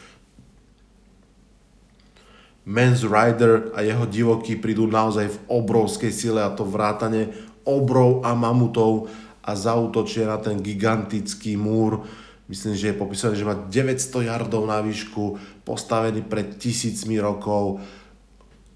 Mans 2.70 3.02
Rider 3.02 3.74
a 3.74 3.82
jeho 3.82 4.06
divokí 4.06 4.54
prídu 4.54 4.86
naozaj 4.86 5.26
v 5.26 5.40
obrovskej 5.50 6.14
sile 6.14 6.38
a 6.38 6.54
to 6.54 6.62
vrátane 6.62 7.26
obrov 7.66 8.22
a 8.22 8.30
mamutov 8.38 9.10
a 9.42 9.58
zautočia 9.58 10.30
na 10.30 10.38
ten 10.38 10.62
gigantický 10.62 11.58
múr. 11.58 12.06
Myslím, 12.46 12.78
že 12.78 12.94
je 12.94 13.00
popísané, 13.02 13.34
že 13.34 13.46
má 13.46 13.58
900 13.58 14.30
yardov 14.30 14.70
na 14.70 14.78
výšku, 14.86 15.38
postavený 15.66 16.22
pred 16.22 16.62
tisícmi 16.62 17.18
rokov 17.18 17.82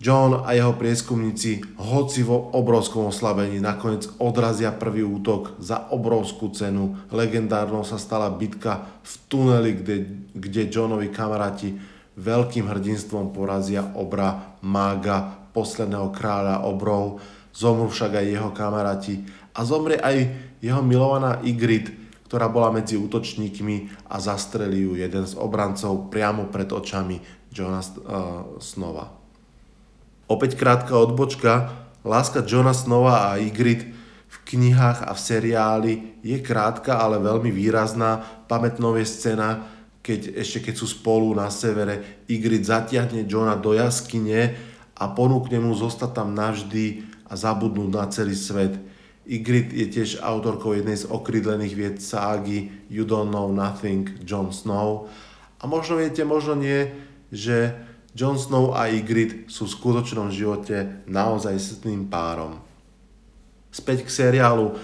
John 0.03 0.43
a 0.43 0.53
jeho 0.53 0.75
prieskumníci, 0.75 1.79
hoci 1.79 2.27
vo 2.27 2.51
obrovskom 2.51 3.09
oslabení, 3.09 3.63
nakoniec 3.63 4.11
odrazia 4.19 4.75
prvý 4.75 5.07
útok 5.07 5.57
za 5.63 5.89
obrovskú 5.95 6.51
cenu. 6.51 6.99
Legendárnou 7.15 7.87
sa 7.87 7.97
stala 7.97 8.29
bitka 8.29 8.85
v 9.07 9.13
tuneli, 9.31 9.71
kde, 9.79 9.97
kde 10.35 10.61
Johnovi 10.67 11.09
kamaráti 11.15 11.94
veľkým 12.19 12.71
hrdinstvom 12.71 13.35
porazia 13.35 13.95
obra 13.95 14.59
mága, 14.63 15.51
posledného 15.55 16.11
kráľa 16.11 16.67
obrov. 16.67 17.23
Zomru 17.55 17.87
však 17.87 18.19
aj 18.19 18.27
jeho 18.27 18.51
kamaráti 18.51 19.23
a 19.55 19.63
zomrie 19.63 20.03
aj 20.03 20.27
jeho 20.59 20.83
milovaná 20.83 21.39
Ygritte, 21.47 21.95
ktorá 22.27 22.51
bola 22.51 22.75
medzi 22.75 22.99
útočníkmi 22.99 24.11
a 24.11 24.19
zastrelí 24.19 24.83
ju 24.83 24.99
jeden 24.99 25.23
z 25.23 25.39
obrancov 25.39 26.11
priamo 26.11 26.51
pred 26.51 26.67
očami 26.75 27.23
Johna 27.55 27.79
uh, 27.79 28.59
Snova. 28.59 29.15
Opäť 30.27 30.59
krátka 30.59 30.99
odbočka. 30.99 31.87
Láska 32.05 32.43
Johna 32.43 32.75
Snowa 32.75 33.31
a 33.31 33.39
Ygritte 33.39 33.95
v 34.29 34.37
knihách 34.51 35.07
a 35.07 35.15
v 35.15 35.21
seriáli 35.21 35.93
je 36.27 36.37
krátka, 36.43 36.99
ale 36.99 37.23
veľmi 37.23 37.55
výrazná. 37.55 38.19
Pamätnou 38.51 38.99
je 38.99 39.07
scéna, 39.07 39.63
keď 40.05 40.37
ešte 40.37 40.69
keď 40.69 40.75
sú 40.77 40.87
spolu 40.93 41.33
na 41.33 41.49
severe, 41.49 42.21
Ygritte 42.29 42.69
zatiahne 42.69 43.25
Johna 43.25 43.57
do 43.57 43.73
jaskyne 43.73 44.53
a 44.93 45.05
ponúkne 45.09 45.57
mu 45.65 45.73
zostať 45.73 46.21
tam 46.21 46.37
navždy 46.37 47.09
a 47.25 47.33
zabudnúť 47.33 47.89
na 47.89 48.05
celý 48.13 48.37
svet. 48.37 48.77
Ygritte 49.25 49.73
je 49.73 49.89
tiež 49.89 50.21
autorkou 50.21 50.77
jednej 50.77 51.01
z 51.01 51.09
okrydlených 51.09 51.73
vied 51.73 51.97
ságy 52.05 52.69
You 52.93 53.09
Don't 53.09 53.33
Know 53.33 53.49
Nothing, 53.49 54.21
Jon 54.29 54.53
Snow. 54.53 55.09
A 55.57 55.65
možno 55.65 55.97
viete, 55.97 56.21
možno 56.29 56.53
nie, 56.61 56.93
že 57.33 57.73
Jon 58.13 58.37
Snow 58.37 58.77
a 58.77 58.93
Ygritte 58.93 59.49
sú 59.49 59.65
v 59.65 59.75
skutočnom 59.81 60.29
živote 60.29 61.01
naozaj 61.09 61.57
setným 61.57 62.13
párom. 62.13 62.61
Späť 63.73 64.05
k 64.05 64.13
seriálu. 64.13 64.77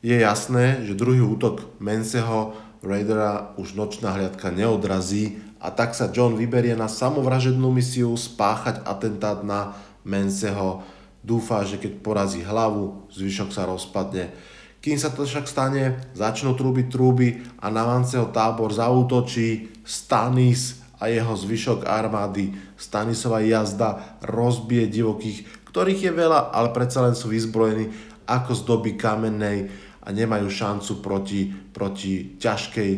Je 0.00 0.16
jasné, 0.16 0.80
že 0.86 0.96
druhý 0.96 1.20
útok 1.20 1.76
Menseho 1.76 2.56
Raidera 2.80 3.52
už 3.60 3.76
nočná 3.76 4.16
hliadka 4.16 4.48
neodrazí 4.48 5.40
a 5.60 5.68
tak 5.68 5.92
sa 5.92 6.08
John 6.08 6.36
vyberie 6.36 6.72
na 6.72 6.88
samovražednú 6.88 7.68
misiu 7.68 8.16
spáchať 8.16 8.82
atentát 8.88 9.44
na 9.44 9.76
Menseho. 10.00 10.80
Dúfa, 11.20 11.60
že 11.68 11.76
keď 11.76 12.00
porazí 12.00 12.40
hlavu, 12.40 13.06
zvyšok 13.12 13.52
sa 13.52 13.68
rozpadne. 13.68 14.32
Kým 14.80 14.96
sa 14.96 15.12
to 15.12 15.28
však 15.28 15.44
stane, 15.44 16.00
začnú 16.16 16.56
trúbiť 16.56 16.88
trúby 16.88 17.44
a 17.60 17.68
na 17.68 17.84
Manceho 17.84 18.32
tábor 18.32 18.72
zautočí 18.72 19.68
Stanis, 19.84 20.80
a 21.00 21.08
jeho 21.08 21.32
zvyšok 21.32 21.88
armády. 21.88 22.52
Stanisová 22.76 23.40
jazda 23.40 24.20
rozbije 24.20 24.86
divokých, 24.92 25.48
ktorých 25.72 26.00
je 26.06 26.12
veľa, 26.12 26.52
ale 26.52 26.76
predsa 26.76 27.00
len 27.08 27.16
sú 27.16 27.32
vyzbrojení 27.32 27.88
ako 28.28 28.52
z 28.52 28.62
doby 28.68 28.90
kamennej 28.94 29.72
a 30.00 30.08
nemajú 30.10 30.48
šancu 30.48 31.04
proti, 31.04 31.52
proti 31.72 32.40
ťažkej 32.40 32.90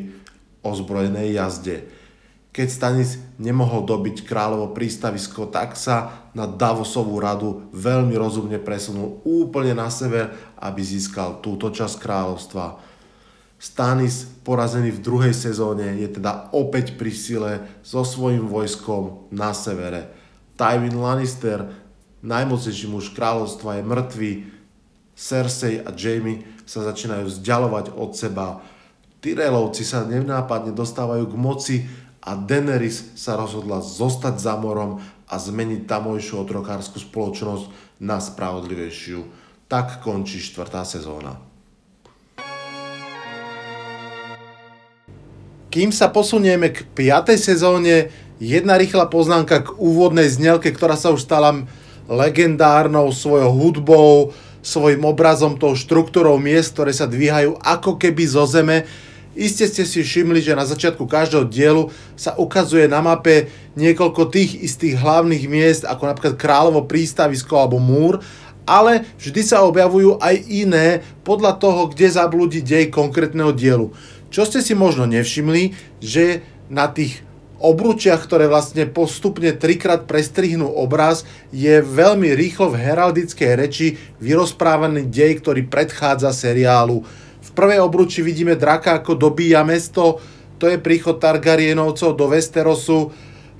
ozbrojenej 0.62 1.34
jazde. 1.34 1.76
Keď 2.52 2.68
Stanis 2.68 3.16
nemohol 3.40 3.88
dobiť 3.88 4.28
kráľovo 4.28 4.76
prístavisko, 4.76 5.48
tak 5.48 5.72
sa 5.72 6.28
na 6.36 6.44
Davosovú 6.44 7.16
radu 7.16 7.72
veľmi 7.72 8.12
rozumne 8.12 8.60
presunul 8.60 9.24
úplne 9.24 9.72
na 9.72 9.88
sever, 9.88 10.36
aby 10.60 10.84
získal 10.84 11.40
túto 11.40 11.72
časť 11.72 11.96
kráľovstva. 11.96 12.76
Stanis, 13.56 14.28
porazený 14.44 14.92
v 14.92 15.00
druhej 15.00 15.32
sezóne, 15.32 15.96
je 15.96 16.18
teda 16.18 16.52
opäť 16.52 16.98
pri 17.00 17.12
sile 17.14 17.52
so 17.80 18.04
svojím 18.04 18.44
vojskom 18.44 19.32
na 19.32 19.56
severe. 19.56 20.12
Tywin 20.60 21.00
Lannister, 21.00 21.72
najmocnejší 22.20 22.86
muž 22.90 23.16
kráľovstva, 23.16 23.80
je 23.80 23.88
mŕtvý. 23.88 24.32
Cersei 25.12 25.80
a 25.84 25.92
Jaime 25.92 26.62
sa 26.64 26.82
začínajú 26.82 27.28
vzdialovať 27.28 27.92
od 27.92 28.10
seba. 28.16 28.60
Tyrelovci 29.22 29.86
sa 29.86 30.02
nenápadne 30.02 30.74
dostávajú 30.74 31.30
k 31.30 31.36
moci 31.38 31.76
a 32.22 32.34
Daenerys 32.34 33.14
sa 33.18 33.38
rozhodla 33.38 33.82
zostať 33.82 34.34
za 34.38 34.54
morom 34.58 35.02
a 35.30 35.34
zmeniť 35.38 35.86
tamojšiu 35.86 36.42
otrokárskú 36.42 36.98
spoločnosť 37.02 37.98
na 38.02 38.18
spravodlivejšiu. 38.18 39.20
Tak 39.70 40.04
končí 40.04 40.42
štvrtá 40.42 40.84
sezóna. 40.84 41.38
Kým 45.72 45.88
sa 45.88 46.12
posunieme 46.12 46.68
k 46.68 46.84
5. 46.84 47.32
sezóne, 47.40 48.12
jedna 48.36 48.76
rýchla 48.76 49.08
poznámka 49.08 49.64
k 49.64 49.72
úvodnej 49.80 50.28
znelke, 50.28 50.68
ktorá 50.68 51.00
sa 51.00 51.08
už 51.16 51.24
stala 51.24 51.64
legendárnou 52.12 53.08
svojou 53.08 53.56
hudbou, 53.56 54.36
svojim 54.62 55.02
obrazom, 55.02 55.58
tou 55.58 55.74
štruktúrou 55.74 56.38
miest, 56.38 56.72
ktoré 56.78 56.94
sa 56.94 57.10
dvíhajú 57.10 57.58
ako 57.58 57.98
keby 57.98 58.24
zo 58.30 58.46
zeme. 58.46 58.86
Iste 59.34 59.66
ste 59.66 59.82
si 59.82 60.04
všimli, 60.04 60.38
že 60.38 60.54
na 60.54 60.62
začiatku 60.62 61.08
každého 61.08 61.48
dielu 61.50 61.90
sa 62.14 62.38
ukazuje 62.38 62.86
na 62.86 63.02
mape 63.02 63.50
niekoľko 63.74 64.30
tých 64.30 64.60
istých 64.62 65.00
hlavných 65.00 65.44
miest, 65.50 65.82
ako 65.82 66.06
napríklad 66.06 66.38
Kráľovo 66.38 66.86
prístavisko 66.86 67.58
alebo 67.58 67.82
Múr, 67.82 68.22
ale 68.62 69.02
vždy 69.18 69.42
sa 69.42 69.66
objavujú 69.66 70.22
aj 70.22 70.36
iné 70.46 71.02
podľa 71.26 71.58
toho, 71.58 71.90
kde 71.90 72.14
zablúdi 72.14 72.62
dej 72.62 72.94
konkrétneho 72.94 73.50
dielu. 73.50 73.90
Čo 74.30 74.46
ste 74.46 74.62
si 74.62 74.78
možno 74.78 75.08
nevšimli, 75.08 75.74
že 75.98 76.46
na 76.70 76.88
tých 76.88 77.20
obručiach, 77.62 78.26
ktoré 78.26 78.50
vlastne 78.50 78.90
postupne 78.90 79.54
trikrát 79.54 80.10
prestrihnú 80.10 80.66
obraz, 80.66 81.22
je 81.54 81.78
veľmi 81.78 82.34
rýchlo 82.34 82.74
v 82.74 82.82
heraldickej 82.82 83.50
reči 83.54 83.86
vyrozprávaný 84.18 85.06
dej, 85.06 85.38
ktorý 85.38 85.70
predchádza 85.70 86.34
seriálu. 86.34 87.06
V 87.42 87.50
prvej 87.54 87.78
obruči 87.78 88.26
vidíme 88.26 88.58
draka, 88.58 88.98
ako 88.98 89.14
dobíja 89.14 89.62
mesto, 89.62 90.18
to 90.58 90.66
je 90.66 90.78
príchod 90.78 91.22
Targaryenovcov 91.22 92.14
do 92.14 92.26
Westerosu. 92.30 93.10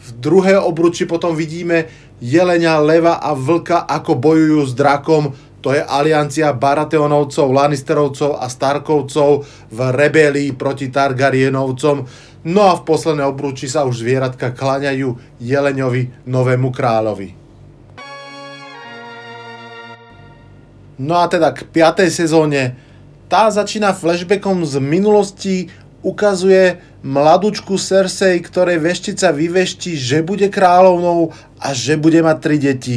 V 0.03 0.09
druhej 0.19 0.59
obruči 0.59 1.07
potom 1.07 1.35
vidíme 1.35 1.87
jelenia, 2.23 2.79
leva 2.83 3.19
a 3.19 3.35
vlka, 3.35 3.87
ako 3.87 4.19
bojujú 4.19 4.61
s 4.67 4.73
drakom, 4.75 5.35
to 5.63 5.71
je 5.71 5.79
aliancia 5.79 6.51
Baratheonovcov, 6.51 7.55
Lannisterovcov 7.55 8.35
a 8.35 8.51
Starkovcov 8.51 9.47
v 9.71 9.79
rebelii 9.95 10.51
proti 10.59 10.91
Targaryenovcom. 10.91 12.03
No 12.43 12.67
a 12.67 12.75
v 12.75 12.83
poslednej 12.83 13.23
obrúči 13.31 13.71
sa 13.71 13.87
už 13.87 14.03
zvieratka 14.03 14.51
klaňajú 14.51 15.15
Jeleňovi, 15.39 16.27
novému 16.27 16.75
kráľovi. 16.75 17.39
No 20.99 21.23
a 21.23 21.31
teda 21.31 21.55
k 21.55 21.63
5. 21.71 22.11
sezóne 22.11 22.75
tá 23.31 23.47
začína 23.47 23.95
flashbackom 23.95 24.67
z 24.67 24.83
minulosti, 24.83 25.71
ukazuje 26.03 26.83
mladúčku 27.07 27.79
Cersei, 27.79 28.43
ktorej 28.43 28.83
veštica 28.83 29.31
vyvešti, 29.31 29.95
že 29.95 30.27
bude 30.27 30.51
kráľovnou 30.51 31.31
a 31.63 31.71
že 31.71 31.95
bude 31.95 32.27
mať 32.27 32.37
tri 32.43 32.57
deti, 32.59 32.97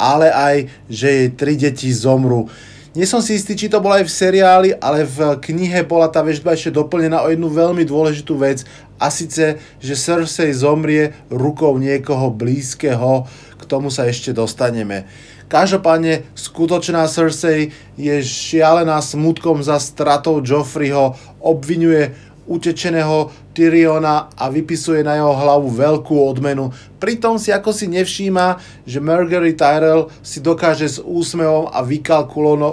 ale 0.00 0.32
aj, 0.32 0.56
že 0.88 1.08
jej 1.12 1.28
tri 1.36 1.60
deti 1.60 1.92
zomru. 1.92 2.48
Nie 2.98 3.06
som 3.06 3.22
si 3.22 3.38
istý, 3.38 3.54
či 3.54 3.70
to 3.70 3.78
bolo 3.78 3.94
aj 3.94 4.10
v 4.10 4.16
seriáli, 4.26 4.70
ale 4.74 5.06
v 5.06 5.38
knihe 5.38 5.86
bola 5.86 6.10
tá 6.10 6.18
väžba 6.18 6.58
ešte 6.58 6.74
doplnená 6.74 7.22
o 7.22 7.30
jednu 7.30 7.46
veľmi 7.46 7.86
dôležitú 7.86 8.34
vec 8.34 8.66
a 8.98 9.06
síce, 9.06 9.54
že 9.78 9.94
Cersei 9.94 10.50
zomrie 10.50 11.14
rukou 11.30 11.78
niekoho 11.78 12.34
blízkeho, 12.34 13.22
k 13.54 13.62
tomu 13.70 13.94
sa 13.94 14.10
ešte 14.10 14.34
dostaneme. 14.34 15.06
Každopádne 15.46 16.26
skutočná 16.34 17.06
Cersei 17.06 17.70
je 17.94 18.18
šialená 18.18 18.98
smutkom 18.98 19.62
za 19.62 19.78
stratou 19.78 20.42
Joffreyho, 20.42 21.14
obvinuje 21.38 22.18
utečeného 22.48 23.30
Tyriona 23.52 24.32
a 24.32 24.48
vypisuje 24.48 25.04
na 25.04 25.20
jeho 25.20 25.36
hlavu 25.36 25.68
veľkú 25.68 26.16
odmenu. 26.16 26.72
Pritom 26.96 27.36
si 27.36 27.52
ako 27.52 27.70
si 27.76 27.86
nevšíma, 27.92 28.56
že 28.88 28.98
Margaery 28.98 29.52
Tyrell 29.52 30.08
si 30.24 30.40
dokáže 30.40 30.88
s 30.88 30.98
úsmevom 30.98 31.68
a 31.68 31.84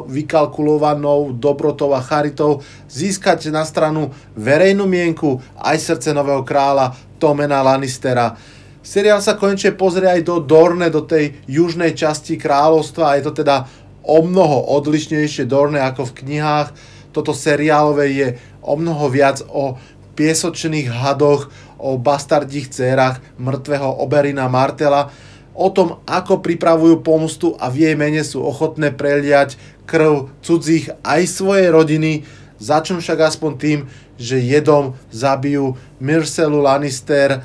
vykalkulovanou 0.08 1.36
dobrotou 1.36 1.92
a 1.92 2.00
charitou 2.00 2.64
získať 2.88 3.52
na 3.52 3.68
stranu 3.68 4.16
verejnú 4.34 4.88
mienku 4.88 5.44
aj 5.60 5.94
srdce 5.94 6.16
nového 6.16 6.48
kráľa 6.48 6.96
Tomena 7.20 7.60
Lannistera. 7.60 8.40
Seriál 8.86 9.18
sa 9.18 9.34
konečne 9.34 9.74
pozrie 9.74 10.06
aj 10.06 10.22
do 10.22 10.38
Dorne, 10.38 10.94
do 10.94 11.02
tej 11.02 11.34
južnej 11.50 11.98
časti 11.98 12.38
kráľovstva 12.38 13.04
a 13.10 13.16
je 13.18 13.24
to 13.26 13.34
teda 13.42 13.66
o 14.06 14.22
mnoho 14.22 14.78
odlišnejšie 14.78 15.50
Dorne 15.50 15.82
ako 15.82 16.14
v 16.14 16.16
knihách. 16.22 16.70
Toto 17.10 17.34
seriálové 17.34 18.06
je 18.14 18.28
o 18.66 18.74
mnoho 18.74 19.06
viac 19.14 19.46
o 19.46 19.78
piesočných 20.18 20.90
hadoch, 20.90 21.54
o 21.78 22.02
bastardích 22.02 22.72
dcerách 22.72 23.22
mŕtvého 23.38 24.02
Oberina 24.02 24.50
Martela, 24.50 25.14
o 25.56 25.70
tom, 25.72 26.04
ako 26.04 26.44
pripravujú 26.44 27.06
pomstu 27.06 27.54
a 27.62 27.72
v 27.72 27.88
jej 27.88 27.96
mene 27.96 28.26
sú 28.26 28.44
ochotné 28.44 28.92
preliať 28.92 29.56
krv 29.88 30.34
cudzích 30.44 30.92
aj 31.06 31.22
svojej 31.30 31.70
rodiny, 31.72 32.28
začnú 32.60 33.00
však 33.00 33.20
aspoň 33.32 33.52
tým, 33.56 33.80
že 34.20 34.40
jedom 34.40 34.96
zabijú 35.12 35.76
Myrcelu 36.00 36.60
Lannister, 36.60 37.44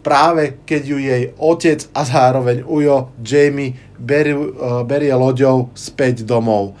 práve 0.00 0.60
keď 0.64 0.82
ju 0.84 0.98
jej 1.00 1.22
otec 1.36 1.84
a 1.92 2.00
zároveň 2.04 2.64
Ujo 2.64 3.12
Jamie 3.20 3.76
berie, 4.00 4.36
berie 4.88 5.12
loďou 5.12 5.68
späť 5.76 6.24
domov. 6.24 6.76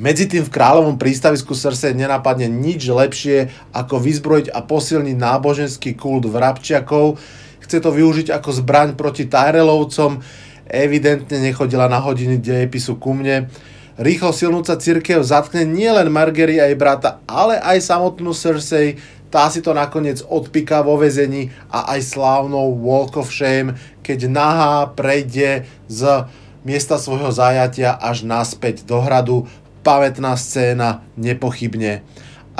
Medzi 0.00 0.32
tým 0.32 0.48
v 0.48 0.54
kráľovom 0.56 0.96
prístavisku 0.96 1.52
Cersei 1.52 1.92
nenapadne 1.92 2.48
nič 2.48 2.88
lepšie, 2.88 3.52
ako 3.76 4.00
vyzbrojiť 4.00 4.48
a 4.48 4.64
posilniť 4.64 5.12
náboženský 5.12 5.92
kult 5.92 6.24
vrabčiakov. 6.24 7.20
Chce 7.60 7.84
to 7.84 7.92
využiť 7.92 8.32
ako 8.32 8.64
zbraň 8.64 8.96
proti 8.96 9.28
Tyrelovcom. 9.28 10.24
Evidentne 10.72 11.44
nechodila 11.44 11.84
na 11.92 12.00
hodiny 12.00 12.40
dejepisu 12.40 12.96
ku 12.96 13.12
mne. 13.12 13.52
Rýchlo 14.00 14.32
silnúca 14.32 14.80
církev 14.80 15.20
zatkne 15.20 15.68
nielen 15.68 16.08
Margery 16.08 16.56
a 16.56 16.72
jej 16.72 16.80
brata, 16.80 17.20
ale 17.28 17.60
aj 17.60 17.84
samotnú 17.84 18.32
Cersei. 18.32 18.96
Tá 19.28 19.52
si 19.52 19.60
to 19.60 19.76
nakoniec 19.76 20.24
odpíka 20.24 20.80
vo 20.80 20.96
vezení 20.96 21.52
a 21.68 21.92
aj 21.92 22.16
slávnou 22.16 22.72
Walk 22.72 23.20
of 23.20 23.28
Shame, 23.28 23.76
keď 24.00 24.32
nahá 24.32 24.88
prejde 24.96 25.68
z 25.92 26.24
miesta 26.64 26.96
svojho 26.96 27.28
zajatia 27.28 28.00
až 28.00 28.24
naspäť 28.24 28.88
do 28.88 28.96
hradu 29.04 29.44
pamätná 29.80 30.36
scéna, 30.36 31.04
nepochybne. 31.16 32.04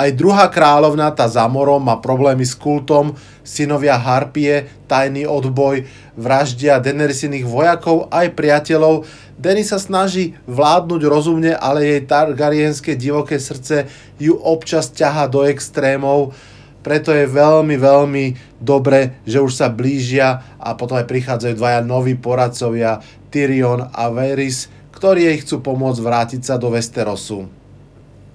Aj 0.00 0.08
druhá 0.16 0.48
kráľovna, 0.48 1.12
tá 1.12 1.28
za 1.28 1.44
morom, 1.44 1.84
má 1.84 2.00
problémy 2.00 2.46
s 2.46 2.56
kultom, 2.56 3.12
synovia 3.44 4.00
Harpie, 4.00 4.72
tajný 4.88 5.28
odboj, 5.28 5.84
vraždia 6.16 6.80
Daenerysиných 6.80 7.44
vojakov 7.44 8.08
aj 8.08 8.32
priateľov. 8.32 9.04
Dany 9.36 9.60
sa 9.60 9.76
snaží 9.76 10.40
vládnuť 10.48 11.02
rozumne, 11.04 11.52
ale 11.52 11.84
jej 11.84 12.00
targaryenské 12.08 12.96
divoké 12.96 13.36
srdce 13.36 13.92
ju 14.16 14.40
občas 14.40 14.88
ťaha 14.88 15.28
do 15.28 15.44
extrémov. 15.44 16.32
Preto 16.80 17.12
je 17.12 17.28
veľmi, 17.28 17.76
veľmi 17.76 18.24
dobre, 18.56 19.20
že 19.28 19.44
už 19.44 19.52
sa 19.52 19.68
blížia 19.68 20.56
a 20.56 20.72
potom 20.80 20.96
aj 20.96 21.04
prichádzajú 21.12 21.60
dvaja 21.60 21.84
noví 21.84 22.16
poradcovia 22.16 23.04
Tyrion 23.28 23.84
a 23.84 24.08
Varys, 24.08 24.72
ktorí 25.00 25.32
jej 25.32 25.40
chcú 25.40 25.64
pomôcť 25.64 26.04
vrátiť 26.04 26.40
sa 26.44 26.60
do 26.60 26.68
Westerosu. 26.76 27.48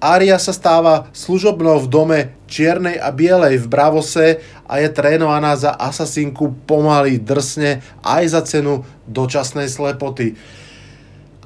Aria 0.02 0.34
sa 0.34 0.50
stáva 0.50 1.06
služobnou 1.14 1.78
v 1.78 1.86
dome 1.86 2.18
čiernej 2.50 2.98
a 2.98 3.14
bielej 3.14 3.62
v 3.62 3.70
Bravose 3.70 4.42
a 4.66 4.82
je 4.82 4.90
trénovaná 4.90 5.54
za 5.54 5.78
asasinku 5.78 6.58
pomaly 6.66 7.22
drsne 7.22 7.86
aj 8.02 8.24
za 8.34 8.42
cenu 8.42 8.82
dočasnej 9.06 9.70
slepoty. 9.70 10.34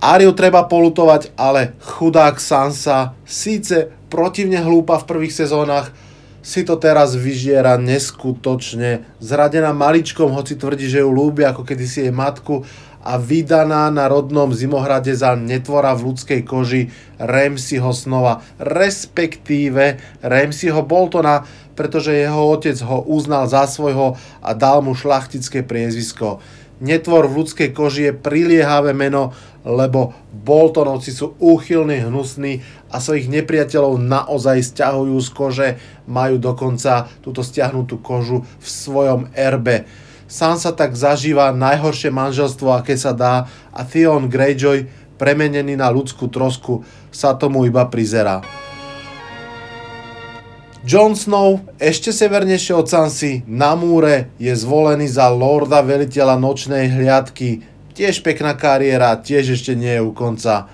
Ariu 0.00 0.32
treba 0.32 0.64
polutovať, 0.64 1.36
ale 1.36 1.76
chudák 1.84 2.40
Sansa, 2.40 3.12
síce 3.28 3.92
protivne 4.08 4.64
hlúpa 4.64 4.96
v 5.04 5.04
prvých 5.04 5.36
sezónach, 5.36 5.92
si 6.40 6.64
to 6.64 6.80
teraz 6.80 7.12
vyžiera 7.12 7.76
neskutočne. 7.76 9.04
Zradená 9.20 9.76
maličkom, 9.76 10.32
hoci 10.32 10.56
tvrdí, 10.56 10.88
že 10.88 11.04
ju 11.04 11.12
ľúbi 11.12 11.44
ako 11.44 11.68
kedysi 11.68 12.08
jej 12.08 12.12
matku, 12.12 12.64
a 13.00 13.16
vydaná 13.16 13.88
na 13.88 14.06
rodnom 14.08 14.52
zimohrade 14.52 15.16
za 15.16 15.32
netvora 15.32 15.96
v 15.96 16.12
ľudskej 16.12 16.40
koži 16.44 16.92
Ramseyho 17.16 17.92
snova, 17.96 18.44
respektíve 18.60 20.00
Ramseyho 20.20 20.84
Boltona, 20.84 21.48
pretože 21.72 22.12
jeho 22.12 22.52
otec 22.52 22.76
ho 22.84 23.00
uznal 23.08 23.48
za 23.48 23.64
svojho 23.64 24.20
a 24.44 24.50
dal 24.52 24.84
mu 24.84 24.92
šlachtické 24.92 25.64
priezvisko. 25.64 26.44
Netvor 26.80 27.28
v 27.28 27.44
ľudskej 27.44 27.76
koži 27.76 28.08
je 28.08 28.16
priliehavé 28.16 28.96
meno, 28.96 29.36
lebo 29.68 30.16
Boltonovci 30.32 31.12
sú 31.12 31.36
úchylní, 31.36 32.08
hnusní 32.08 32.64
a 32.88 32.96
svojich 32.96 33.28
nepriateľov 33.28 34.00
naozaj 34.00 34.64
stiahujú 34.64 35.16
z 35.20 35.28
kože, 35.36 35.68
majú 36.08 36.40
dokonca 36.40 37.12
túto 37.20 37.44
stiahnutú 37.44 38.00
kožu 38.00 38.44
v 38.44 38.66
svojom 38.66 39.28
erbe. 39.36 39.84
Sansa 40.30 40.70
tak 40.70 40.94
zažíva 40.94 41.50
najhoršie 41.50 42.14
manželstvo, 42.14 42.70
aké 42.70 42.94
sa 42.94 43.10
dá 43.10 43.50
a 43.74 43.82
Theon 43.82 44.30
Greyjoy, 44.30 44.86
premenený 45.18 45.74
na 45.74 45.90
ľudskú 45.90 46.30
trosku, 46.30 46.86
sa 47.10 47.34
tomu 47.34 47.66
iba 47.66 47.82
prizerá. 47.90 48.38
Jon 50.86 51.18
Snow, 51.18 51.60
ešte 51.76 52.14
severnejšie 52.14 52.72
od 52.72 52.86
Sansy, 52.86 53.42
na 53.44 53.74
múre 53.74 54.32
je 54.40 54.54
zvolený 54.54 55.10
za 55.10 55.28
lorda 55.28 55.82
veliteľa 55.82 56.40
nočnej 56.40 56.88
hliadky. 56.88 57.66
Tiež 57.92 58.24
pekná 58.24 58.56
kariéra, 58.56 59.18
tiež 59.18 59.60
ešte 59.60 59.76
nie 59.76 59.98
je 59.98 60.06
u 60.06 60.14
konca. 60.14 60.70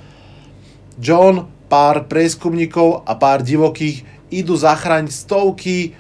John, 1.01 1.51
pár 1.67 2.07
preskumníkov 2.07 3.03
a 3.03 3.19
pár 3.19 3.43
divokých 3.43 4.07
idú 4.31 4.55
zachrániť 4.55 5.11
stovky 5.11 5.99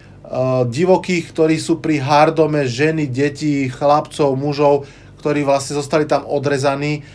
divokých, 0.67 1.31
ktorí 1.31 1.57
sú 1.57 1.79
pri 1.79 2.03
hardome, 2.03 2.67
ženy, 2.67 3.07
deti, 3.07 3.71
chlapcov, 3.71 4.35
mužov, 4.35 4.87
ktorí 5.23 5.47
vlastne 5.47 5.79
zostali 5.79 6.07
tam 6.07 6.27
odrezaní, 6.27 7.07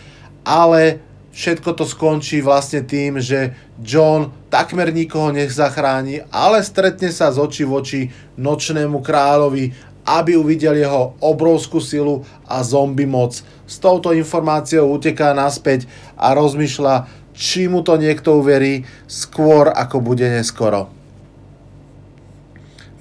ale 0.48 1.04
všetko 1.32 1.76
to 1.76 1.88
skončí 1.88 2.44
vlastne 2.44 2.84
tým, 2.84 3.20
že 3.20 3.56
John 3.80 4.32
takmer 4.52 4.92
nikoho 4.92 5.32
nech 5.32 5.52
zachráni, 5.52 6.24
ale 6.32 6.64
stretne 6.64 7.12
sa 7.12 7.32
z 7.32 7.40
očí 7.40 7.64
v 7.64 7.72
oči 7.72 8.02
nočnému 8.36 9.00
kráľovi, 9.00 9.92
aby 10.08 10.36
uvidel 10.36 10.76
jeho 10.76 11.16
obrovskú 11.22 11.80
silu 11.80 12.26
a 12.50 12.64
zombie 12.66 13.08
moc. 13.08 13.38
S 13.68 13.76
touto 13.80 14.12
informáciou 14.12 14.92
uteká 14.92 15.32
naspäť 15.32 15.88
a 16.20 16.36
rozmýšľa, 16.36 17.08
či 17.32 17.72
mu 17.72 17.80
to 17.80 17.96
niekto 17.96 18.40
uverí 18.40 18.84
skôr 19.08 19.72
ako 19.72 20.04
bude 20.04 20.28
neskoro. 20.28 21.01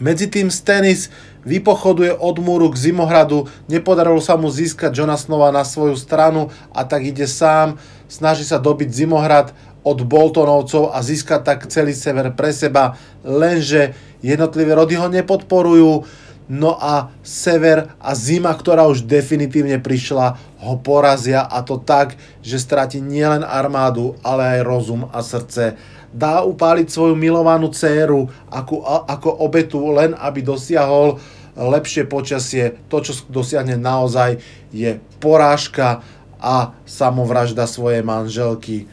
Medzi 0.00 0.32
tým 0.32 0.48
Stannis 0.48 1.12
vypochoduje 1.44 2.08
od 2.16 2.40
múru 2.40 2.72
k 2.72 2.88
Zimohradu, 2.88 3.52
nepodarilo 3.68 4.16
sa 4.24 4.40
mu 4.40 4.48
získať 4.48 4.96
Jonasnova 4.96 5.52
na 5.52 5.60
svoju 5.60 5.92
stranu 5.92 6.48
a 6.72 6.88
tak 6.88 7.04
ide 7.04 7.28
sám, 7.28 7.76
snaží 8.08 8.48
sa 8.48 8.56
dobiť 8.56 8.88
Zimohrad 8.88 9.52
od 9.84 10.00
Boltonovcov 10.00 10.96
a 10.96 11.04
získať 11.04 11.40
tak 11.44 11.68
celý 11.68 11.92
sever 11.92 12.32
pre 12.32 12.48
seba, 12.48 12.96
lenže 13.20 13.92
jednotlivé 14.24 14.72
rody 14.72 14.96
ho 14.96 15.12
nepodporujú, 15.12 16.08
no 16.48 16.72
a 16.80 17.12
sever 17.20 17.92
a 18.00 18.16
zima, 18.16 18.56
ktorá 18.56 18.88
už 18.88 19.04
definitívne 19.04 19.84
prišla, 19.84 20.40
ho 20.64 20.74
porazia 20.80 21.44
a 21.44 21.60
to 21.60 21.76
tak, 21.76 22.16
že 22.40 22.56
stratí 22.56 23.04
nielen 23.04 23.44
armádu, 23.44 24.16
ale 24.24 24.58
aj 24.58 24.66
rozum 24.66 25.12
a 25.12 25.20
srdce 25.20 25.76
dá 26.11 26.42
upáliť 26.42 26.90
svoju 26.90 27.14
milovanú 27.14 27.70
dceru 27.70 28.27
ako, 28.51 28.83
ako 29.07 29.29
obetu 29.46 29.79
len 29.94 30.14
aby 30.18 30.42
dosiahol 30.42 31.23
lepšie 31.55 32.07
počasie. 32.07 32.79
To, 32.90 33.03
čo 33.03 33.14
dosiahne 33.31 33.79
naozaj, 33.79 34.38
je 34.75 34.99
porážka 35.23 36.03
a 36.40 36.73
samovražda 36.88 37.68
svojej 37.68 38.01
manželky. 38.01 38.88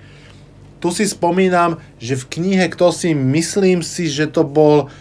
Tu 0.77 0.87
si 0.93 1.09
spomínam, 1.09 1.81
že 1.97 2.13
v 2.19 2.27
knihe 2.37 2.65
Kto 2.69 2.93
si 2.93 3.17
myslím 3.17 3.81
si, 3.81 4.05
že 4.05 4.29
to 4.29 4.45
bol 4.45 4.91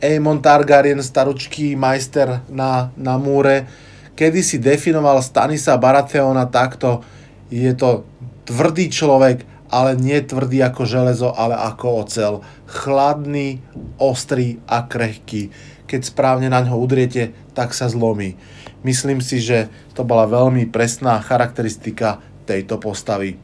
Aemon 0.00 0.40
Targaryen, 0.40 1.04
staručký 1.04 1.76
majster 1.76 2.40
na, 2.48 2.88
na 2.96 3.20
múre, 3.20 3.68
kedy 4.16 4.40
si 4.40 4.56
definoval 4.56 5.20
Stanisa 5.20 5.76
Baratheona 5.76 6.48
takto. 6.48 7.04
Je 7.52 7.70
to 7.76 8.08
tvrdý 8.48 8.88
človek, 8.88 9.44
ale 9.70 9.94
nie 9.94 10.18
tvrdý 10.18 10.66
ako 10.66 10.82
železo, 10.84 11.30
ale 11.30 11.54
ako 11.54 12.04
ocel. 12.04 12.34
Chladný, 12.66 13.62
ostrý 13.96 14.58
a 14.66 14.84
krehký. 14.84 15.54
Keď 15.86 16.00
správne 16.10 16.50
na 16.50 16.62
ňo 16.62 16.78
udriete, 16.78 17.34
tak 17.54 17.74
sa 17.74 17.86
zlomí. 17.86 18.34
Myslím 18.82 19.22
si, 19.22 19.38
že 19.38 19.70
to 19.94 20.02
bola 20.02 20.26
veľmi 20.26 20.66
presná 20.70 21.22
charakteristika 21.22 22.18
tejto 22.46 22.82
postavy. 22.82 23.38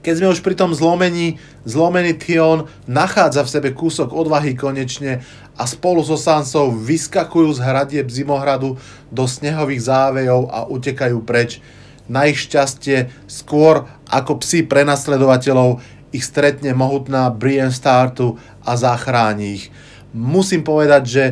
Keď 0.00 0.14
sme 0.16 0.32
už 0.32 0.40
pri 0.40 0.56
tom 0.56 0.72
zlomení, 0.72 1.36
zlomený 1.68 2.16
Tion 2.16 2.64
nachádza 2.88 3.44
v 3.44 3.52
sebe 3.52 3.70
kúsok 3.76 4.16
odvahy 4.16 4.56
konečne 4.56 5.20
a 5.60 5.68
spolu 5.68 6.00
so 6.00 6.16
Sansou 6.16 6.72
vyskakujú 6.72 7.52
z 7.52 7.60
hradieb 7.60 8.08
Zimohradu 8.08 8.80
do 9.12 9.24
snehových 9.28 9.92
závejov 9.92 10.48
a 10.48 10.64
utekajú 10.72 11.20
preč. 11.20 11.60
Na 12.10 12.26
ich 12.26 12.42
šťastie 12.42 13.14
skôr 13.30 13.86
ako 14.10 14.42
psi 14.42 14.66
prenasledovateľov 14.66 15.78
ich 16.10 16.26
stretne 16.26 16.74
mohutná 16.74 17.30
Brienne 17.30 17.70
Startu 17.70 18.34
a 18.66 18.74
zachráni 18.74 19.62
ich. 19.62 19.64
Musím 20.10 20.66
povedať, 20.66 21.02
že 21.06 21.24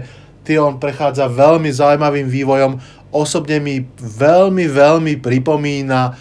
Tion 0.47 0.79
prechádza 0.79 1.27
veľmi 1.27 1.67
zaujímavým 1.75 2.31
vývojom. 2.31 2.79
Osobne 3.11 3.59
mi 3.59 3.83
veľmi, 3.99 4.71
veľmi 4.71 5.19
pripomína 5.19 6.15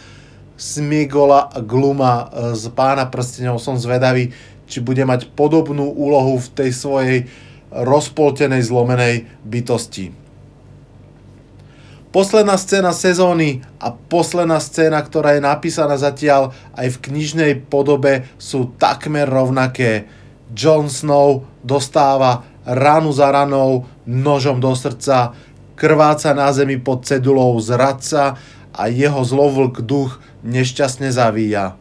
Smigola 0.57 1.53
Gluma 1.61 2.33
z 2.57 2.65
Pána 2.73 3.13
prstenov. 3.13 3.61
Som 3.61 3.77
zvedavý, 3.77 4.33
či 4.65 4.81
bude 4.81 5.05
mať 5.05 5.29
podobnú 5.37 5.85
úlohu 5.93 6.41
v 6.41 6.47
tej 6.57 6.71
svojej 6.73 7.17
rozpoltenej, 7.69 8.65
zlomenej 8.65 9.29
bytosti. 9.45 10.26
Posledná 12.07 12.55
scéna 12.55 12.95
sezóny 12.95 13.67
a 13.83 13.91
posledná 13.91 14.63
scéna, 14.63 15.03
ktorá 15.03 15.35
je 15.35 15.43
napísaná 15.43 15.99
zatiaľ 15.99 16.55
aj 16.71 16.95
v 16.95 17.01
knižnej 17.11 17.53
podobe, 17.67 18.23
sú 18.39 18.71
takmer 18.79 19.27
rovnaké. 19.27 20.07
Jon 20.55 20.87
Snow 20.87 21.43
dostáva 21.67 22.47
ranu 22.63 23.11
za 23.11 23.27
ranou, 23.27 23.91
nožom 24.07 24.63
do 24.63 24.71
srdca, 24.71 25.35
krváca 25.75 26.31
na 26.31 26.47
zemi 26.55 26.79
pod 26.79 27.03
cedulou 27.03 27.59
zradca 27.59 28.39
a 28.71 28.87
jeho 28.87 29.19
zlovlk 29.27 29.83
duch 29.83 30.23
nešťastne 30.47 31.11
zavíja. 31.11 31.75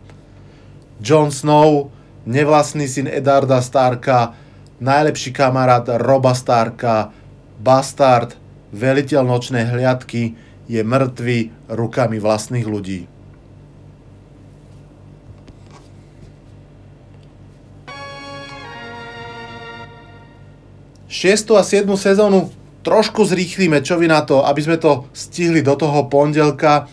Jon 0.99 1.31
Snow, 1.31 1.95
nevlastný 2.27 2.91
syn 2.91 3.07
Edarda 3.07 3.63
Starka, 3.63 4.35
najlepší 4.83 5.31
kamarát 5.31 5.87
Roba 6.03 6.35
Starka, 6.35 7.15
bastard, 7.63 8.35
veliteľ 8.77 9.25
nočnej 9.25 9.65
hliadky, 9.73 10.37
je 10.69 10.83
mŕtvý 10.85 11.71
rukami 11.73 12.21
vlastných 12.21 12.67
ľudí. 12.69 13.09
Šiestu 21.07 21.57
a 21.57 21.65
7. 21.65 21.89
sezónu 21.97 22.53
trošku 22.85 23.25
zrýchlíme, 23.25 23.81
čo 23.81 23.97
vy 23.97 24.11
na 24.11 24.21
to, 24.27 24.45
aby 24.45 24.61
sme 24.61 24.77
to 24.77 25.09
stihli 25.17 25.65
do 25.65 25.73
toho 25.79 26.13
pondelka. 26.13 26.91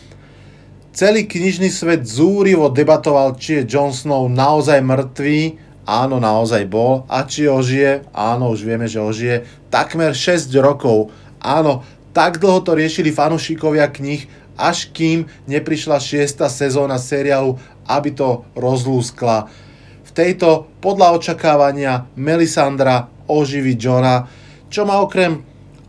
Celý 0.95 1.27
knižný 1.27 1.67
svet 1.67 2.05
zúrivo 2.07 2.71
debatoval, 2.71 3.35
či 3.35 3.59
je 3.59 3.67
Jon 3.67 3.91
Snow 3.91 4.29
naozaj 4.29 4.79
mŕtvý, 4.79 5.39
áno, 5.83 6.21
naozaj 6.21 6.63
bol, 6.69 7.03
a 7.11 7.27
či 7.27 7.49
ožije, 7.49 8.07
áno, 8.13 8.53
už 8.53 8.63
vieme, 8.63 8.87
že 8.87 9.03
ožije, 9.03 9.43
takmer 9.67 10.15
6 10.15 10.53
rokov, 10.61 11.11
áno, 11.43 11.84
tak 12.15 12.39
dlho 12.39 12.63
to 12.63 12.73
riešili 12.73 13.12
fanúšikovia 13.12 13.91
knih, 13.91 14.25
až 14.56 14.89
kým 14.93 15.27
neprišla 15.49 15.99
6. 15.99 16.39
sezóna 16.49 16.97
seriálu, 16.97 17.60
aby 17.86 18.15
to 18.15 18.47
rozlúskla. 18.56 19.49
V 20.08 20.12
tejto, 20.13 20.69
podľa 20.79 21.19
očakávania, 21.19 22.06
Melisandra 22.15 23.10
oživí 23.27 23.75
Johna, 23.75 24.29
čo 24.69 24.86
má 24.86 25.01
okrem 25.01 25.41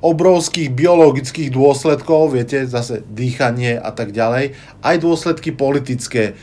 obrovských 0.04 0.68
biologických 0.68 1.48
dôsledkov, 1.48 2.36
viete, 2.36 2.68
zase 2.68 3.00
dýchanie 3.08 3.80
a 3.80 3.88
tak 3.92 4.12
ďalej, 4.12 4.52
aj 4.84 4.96
dôsledky 5.00 5.52
politické. 5.56 6.36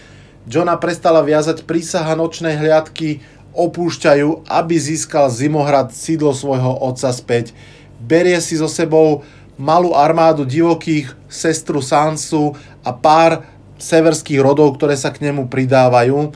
Johna 0.49 0.77
prestala 0.81 1.21
viazať 1.21 1.69
prísaha 1.69 2.17
nočnej 2.17 2.57
hliadky, 2.57 3.21
opúšťajú, 3.53 4.49
aby 4.49 4.75
získal 4.79 5.29
Zimohrad 5.29 5.93
sídlo 5.93 6.33
svojho 6.33 6.73
otca 6.81 7.13
späť. 7.13 7.53
Berie 8.01 8.41
si 8.41 8.57
so 8.57 8.65
sebou 8.65 9.21
malú 9.61 9.93
armádu 9.93 10.41
divokých, 10.41 11.13
sestru 11.29 11.85
Sansu 11.85 12.57
a 12.81 12.89
pár 12.91 13.45
severských 13.77 14.41
rodov, 14.41 14.77
ktoré 14.77 14.97
sa 14.97 15.13
k 15.13 15.29
nemu 15.29 15.45
pridávajú. 15.47 16.33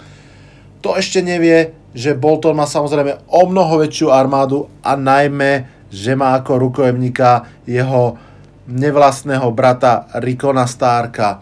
To 0.86 0.89
ešte 0.93 1.25
nevie, 1.25 1.73
že 1.97 2.13
Bolton 2.13 2.54
má 2.54 2.69
samozrejme 2.69 3.25
o 3.25 3.41
mnoho 3.49 3.82
väčšiu 3.82 4.13
armádu 4.13 4.69
a 4.86 4.93
najmä 4.93 5.75
že 5.95 6.12
má 6.12 6.36
ako 6.36 6.60
rukojemníka 6.60 7.47
jeho 7.63 8.19
nevlastného 8.67 9.47
brata 9.56 10.12
Rikona 10.19 10.67
Stárka. 10.67 11.39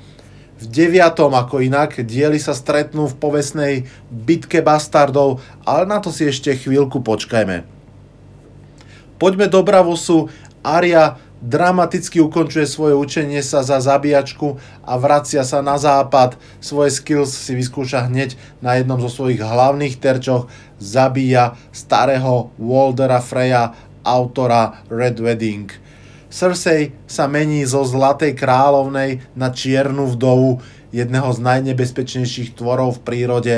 V 0.61 0.69
deviatom, 0.69 1.33
ako 1.33 1.59
inak, 1.65 2.05
diely 2.05 2.37
sa 2.39 2.53
stretnú 2.55 3.09
v 3.09 3.19
povesnej 3.19 3.73
bitke 4.07 4.61
bastardov, 4.61 5.41
ale 5.65 5.89
na 5.89 5.99
to 5.99 6.13
si 6.13 6.29
ešte 6.29 6.53
chvíľku 6.55 7.01
počkajme. 7.01 7.82
Poďme 9.21 9.47
do 9.47 9.61
Bravosu. 9.61 10.29
Aria 10.63 11.19
dramaticky 11.43 12.23
ukončuje 12.23 12.63
svoje 12.63 12.95
učenie 12.95 13.43
sa 13.43 13.67
za 13.67 13.83
zabíjačku 13.83 14.55
a 14.87 14.95
vracia 14.95 15.43
sa 15.43 15.59
na 15.59 15.75
západ. 15.75 16.39
Svoje 16.63 16.95
skills 16.95 17.35
si 17.35 17.51
vyskúša 17.53 18.07
hneď 18.07 18.39
na 18.63 18.79
jednom 18.79 18.97
zo 19.03 19.11
svojich 19.11 19.43
hlavných 19.43 19.99
terčoch. 19.99 20.47
Zabíja 20.79 21.59
starého 21.75 22.55
Waldera 22.55 23.19
Freya 23.19 23.75
autora 24.03 24.83
Red 24.87 25.19
Wedding. 25.19 25.71
Cersei 26.33 26.97
sa 27.05 27.29
mení 27.29 27.61
zo 27.61 27.85
zlatej 27.85 28.33
kráľovnej 28.33 29.21
na 29.37 29.53
čiernu 29.53 30.09
vdovu, 30.17 30.65
jedného 30.89 31.29
z 31.29 31.39
najnebezpečnejších 31.45 32.57
tvorov 32.57 32.97
v 32.97 33.03
prírode. 33.05 33.55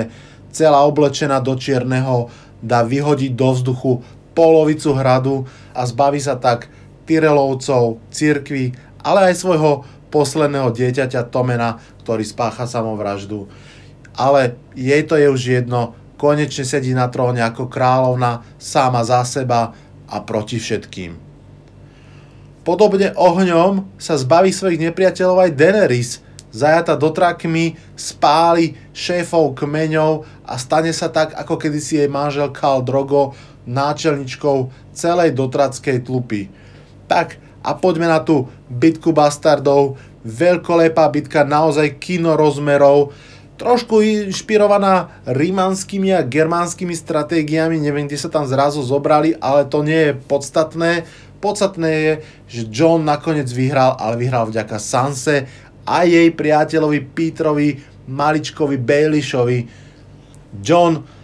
Celá 0.52 0.84
oblečená 0.84 1.40
do 1.40 1.56
čierneho 1.56 2.28
dá 2.60 2.84
vyhodiť 2.84 3.32
do 3.32 3.48
vzduchu 3.56 3.94
polovicu 4.36 4.92
hradu 4.94 5.48
a 5.72 5.88
zbaví 5.88 6.20
sa 6.20 6.36
tak 6.36 6.68
Tyrelovcov, 7.08 8.04
cirkvi, 8.12 8.76
ale 9.02 9.32
aj 9.32 9.40
svojho 9.40 9.88
posledného 10.12 10.76
dieťaťa 10.76 11.32
Tomena, 11.32 11.80
ktorý 12.04 12.22
spácha 12.28 12.68
samovraždu. 12.70 13.48
Ale 14.16 14.60
jej 14.76 15.02
to 15.08 15.16
je 15.16 15.28
už 15.32 15.42
jedno, 15.64 15.96
konečne 16.16 16.64
sedí 16.68 16.92
na 16.96 17.08
tróne 17.12 17.44
ako 17.44 17.68
kráľovna, 17.68 18.44
sama 18.60 19.04
za 19.04 19.24
seba, 19.28 19.76
a 20.10 20.22
proti 20.22 20.62
všetkým. 20.62 21.18
Podobne 22.66 23.14
ohňom 23.14 23.94
sa 24.02 24.18
zbaví 24.18 24.50
svojich 24.50 24.82
nepriateľov 24.90 25.50
aj 25.50 25.52
Daenerys, 25.54 26.12
zajata 26.50 26.98
dotrakmi, 26.98 27.78
spáli 27.94 28.74
šéfov 28.90 29.54
kmeňov 29.54 30.26
a 30.50 30.54
stane 30.58 30.90
sa 30.90 31.14
tak, 31.14 31.38
ako 31.38 31.62
kedysi 31.62 32.02
jej 32.02 32.10
manžel 32.10 32.50
Khal 32.50 32.82
Drogo, 32.82 33.38
náčelničkou 33.66 34.72
celej 34.94 35.34
dotrackej 35.34 36.06
tlupy. 36.06 36.50
Tak 37.06 37.38
a 37.66 37.74
poďme 37.74 38.06
na 38.06 38.22
tú 38.22 38.46
bitku 38.70 39.10
bastardov, 39.10 39.98
veľkolepá 40.22 41.10
bitka, 41.10 41.42
naozaj 41.42 41.98
kino 41.98 42.38
rozmerov, 42.38 43.14
trošku 43.58 44.04
inšpirovaná 44.06 45.10
rímanskými 45.26 46.14
a 46.14 46.22
germánskymi 46.22 46.94
stratégiami, 46.94 47.82
neviem, 47.82 48.06
kde 48.06 48.22
sa 48.22 48.30
tam 48.30 48.46
zrazu 48.46 48.84
zobrali, 48.86 49.34
ale 49.42 49.66
to 49.66 49.82
nie 49.82 50.12
je 50.12 50.14
podstatné. 50.14 51.08
Podstatné 51.40 51.90
je, 51.90 52.14
že 52.50 52.62
John 52.70 53.06
nakoniec 53.06 53.50
vyhral, 53.50 53.98
ale 53.98 54.20
vyhral 54.20 54.50
vďaka 54.50 54.78
Sanse 54.78 55.50
a 55.86 56.04
jej 56.04 56.30
priateľovi 56.34 57.00
Petrovi 57.14 57.70
Maličkovi 58.10 58.78
Bailishovi. 58.78 59.60
John 60.62 61.15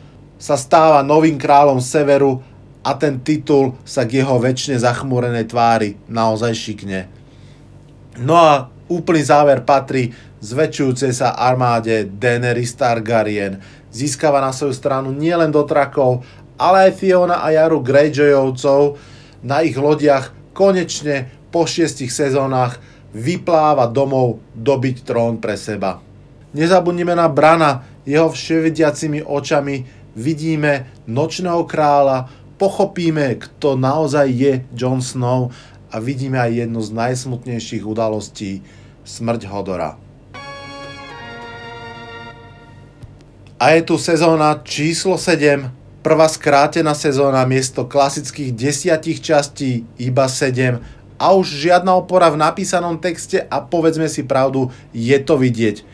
sa 0.41 0.57
stáva 0.57 1.05
novým 1.05 1.37
kráľom 1.37 1.77
severu 1.77 2.41
a 2.81 2.97
ten 2.97 3.21
titul 3.21 3.77
sa 3.85 4.09
k 4.09 4.25
jeho 4.25 4.41
väčšine 4.41 4.81
zachmúrenej 4.81 5.45
tvári 5.45 6.01
naozaj 6.09 6.57
šikne. 6.57 7.05
No 8.17 8.33
a 8.33 8.73
úplný 8.89 9.21
záver 9.21 9.61
patrí 9.61 10.09
zväčšujúcej 10.41 11.13
sa 11.13 11.37
armáde 11.37 12.09
Daenerys 12.09 12.73
Targaryen. 12.73 13.61
Získava 13.93 14.41
na 14.41 14.49
svoju 14.49 14.73
stranu 14.73 15.13
nielen 15.13 15.53
dotrakov, 15.53 16.25
ale 16.57 16.89
aj 16.89 16.97
Fiona 16.97 17.45
a 17.45 17.53
Jaru 17.53 17.85
Greyjoyovcov. 17.85 18.97
Na 19.45 19.61
ich 19.61 19.77
lodiach 19.77 20.33
konečne 20.57 21.29
po 21.53 21.69
šiestich 21.69 22.09
sezónach 22.09 22.81
vypláva 23.13 23.85
domov 23.85 24.41
dobiť 24.57 25.05
trón 25.05 25.37
pre 25.37 25.53
seba. 25.53 26.01
Nezabudnime 26.51 27.13
na 27.13 27.29
Brana, 27.29 27.85
jeho 28.01 28.33
vševidiacimi 28.33 29.21
očami 29.21 30.00
vidíme 30.15 30.87
nočného 31.07 31.63
kráľa, 31.67 32.29
pochopíme, 32.61 33.41
kto 33.41 33.79
naozaj 33.79 34.27
je 34.29 34.53
Jon 34.77 35.01
Snow 35.01 35.49
a 35.91 35.99
vidíme 35.99 36.37
aj 36.37 36.65
jednu 36.65 36.79
z 36.81 36.89
najsmutnejších 36.93 37.83
udalostí, 37.83 38.61
smrť 39.01 39.41
Hodora. 39.49 39.97
A 43.61 43.77
je 43.77 43.81
tu 43.85 43.97
sezóna 44.01 44.57
číslo 44.65 45.21
7, 45.21 45.69
prvá 46.01 46.25
skrátená 46.25 46.97
sezóna 46.97 47.45
miesto 47.45 47.85
klasických 47.85 48.57
desiatich 48.57 49.21
častí, 49.21 49.85
iba 50.01 50.25
7 50.25 50.81
a 51.21 51.37
už 51.37 51.69
žiadna 51.69 51.93
opora 51.93 52.33
v 52.33 52.41
napísanom 52.41 52.97
texte 52.97 53.45
a 53.45 53.61
povedzme 53.61 54.09
si 54.09 54.25
pravdu, 54.25 54.73
je 54.89 55.13
to 55.21 55.37
vidieť. 55.37 55.85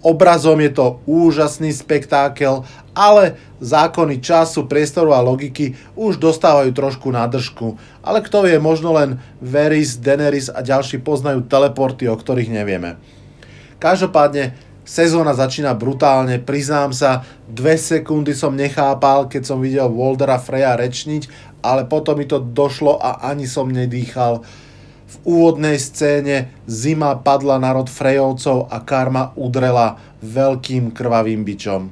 Obrazom 0.00 0.56
je 0.64 0.72
to 0.72 1.04
úžasný 1.04 1.76
spektákel, 1.76 2.64
ale 2.96 3.36
zákony 3.60 4.24
času, 4.24 4.64
priestoru 4.64 5.12
a 5.12 5.20
logiky 5.20 5.76
už 5.92 6.16
dostávajú 6.16 6.72
trošku 6.72 7.12
na 7.12 7.28
držku. 7.28 7.76
Ale 8.00 8.24
kto 8.24 8.48
vie, 8.48 8.56
možno 8.56 8.96
len 8.96 9.20
Varys, 9.44 10.00
Daenerys 10.00 10.48
a 10.48 10.64
ďalší 10.64 11.04
poznajú 11.04 11.44
teleporty, 11.44 12.08
o 12.08 12.16
ktorých 12.16 12.48
nevieme. 12.48 12.96
Každopádne 13.76 14.56
Sezóna 14.90 15.36
začína 15.38 15.76
brutálne, 15.78 16.42
priznám 16.42 16.90
sa, 16.90 17.22
dve 17.46 17.78
sekundy 17.78 18.34
som 18.34 18.58
nechápal, 18.58 19.30
keď 19.30 19.42
som 19.46 19.62
videl 19.62 19.86
Waldera 19.86 20.40
Freya 20.40 20.74
rečniť, 20.74 21.30
ale 21.62 21.86
potom 21.86 22.18
mi 22.18 22.26
to 22.26 22.42
došlo 22.42 22.98
a 22.98 23.22
ani 23.30 23.46
som 23.46 23.70
nedýchal. 23.70 24.42
V 25.10 25.14
úvodnej 25.26 25.74
scéne 25.76 26.54
zima 26.70 27.18
padla 27.18 27.58
na 27.58 27.74
rod 27.74 27.90
Frejovcov 27.90 28.70
a 28.70 28.78
karma 28.86 29.34
udrela 29.34 29.98
veľkým 30.22 30.94
krvavým 30.94 31.42
bičom. 31.42 31.90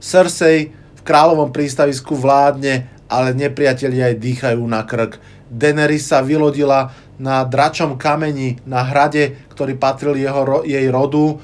Cersei 0.00 0.72
v 0.72 1.00
kráľovom 1.04 1.52
prístavisku 1.52 2.16
vládne, 2.16 2.88
ale 3.12 3.36
nepriatelia 3.36 4.12
jej 4.12 4.16
dýchajú 4.16 4.62
na 4.64 4.84
krk. 4.88 5.20
Daenerys 5.48 6.08
sa 6.08 6.24
vylodila 6.24 6.92
na 7.18 7.42
dračom 7.44 7.98
kameni 8.00 8.62
na 8.64 8.84
hrade, 8.86 9.36
ktorý 9.52 9.74
patril 9.76 10.14
jeho, 10.16 10.62
jej 10.64 10.86
rodu, 10.88 11.40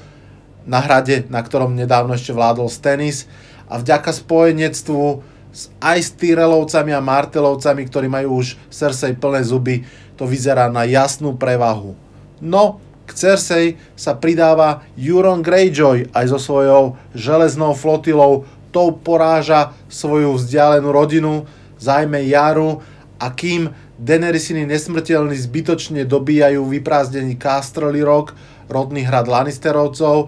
na 0.65 0.81
hrade, 0.81 1.29
na 1.29 1.45
ktorom 1.45 1.77
nedávno 1.77 2.17
ešte 2.17 2.33
vládol 2.33 2.73
Stennis 2.73 3.29
a 3.69 3.77
vďaka 3.77 4.09
spojenectvu 4.09 5.34
s, 5.55 5.71
aj 5.79 5.99
s 6.03 6.09
Tyrelovcami 6.19 6.91
a 6.91 6.99
Martelovcami, 6.99 7.87
ktorí 7.87 8.11
majú 8.11 8.43
už 8.43 8.59
Cersei 8.67 9.15
plné 9.15 9.47
zuby, 9.47 9.87
to 10.19 10.27
vyzerá 10.27 10.67
na 10.67 10.83
jasnú 10.83 11.39
prevahu. 11.39 11.95
No, 12.43 12.83
k 13.07 13.11
Cersei 13.15 13.79
sa 13.95 14.19
pridáva 14.19 14.83
Euron 14.99 15.39
Greyjoy 15.39 16.11
aj 16.11 16.25
so 16.35 16.39
svojou 16.41 16.99
železnou 17.15 17.71
flotilou, 17.71 18.43
tou 18.75 18.91
poráža 18.91 19.71
svoju 19.87 20.35
vzdialenú 20.35 20.91
rodinu, 20.91 21.47
zajme 21.79 22.19
Jaru 22.27 22.83
a 23.15 23.31
kým 23.31 23.71
Daenerysiny 23.95 24.67
nesmrteľní 24.67 25.39
zbytočne 25.39 26.03
dobíjajú 26.03 26.67
vyprázdnený 26.67 27.39
Casterly 27.39 28.03
Rock, 28.03 28.35
rodný 28.67 29.07
hrad 29.07 29.31
Lannisterovcov. 29.31 30.27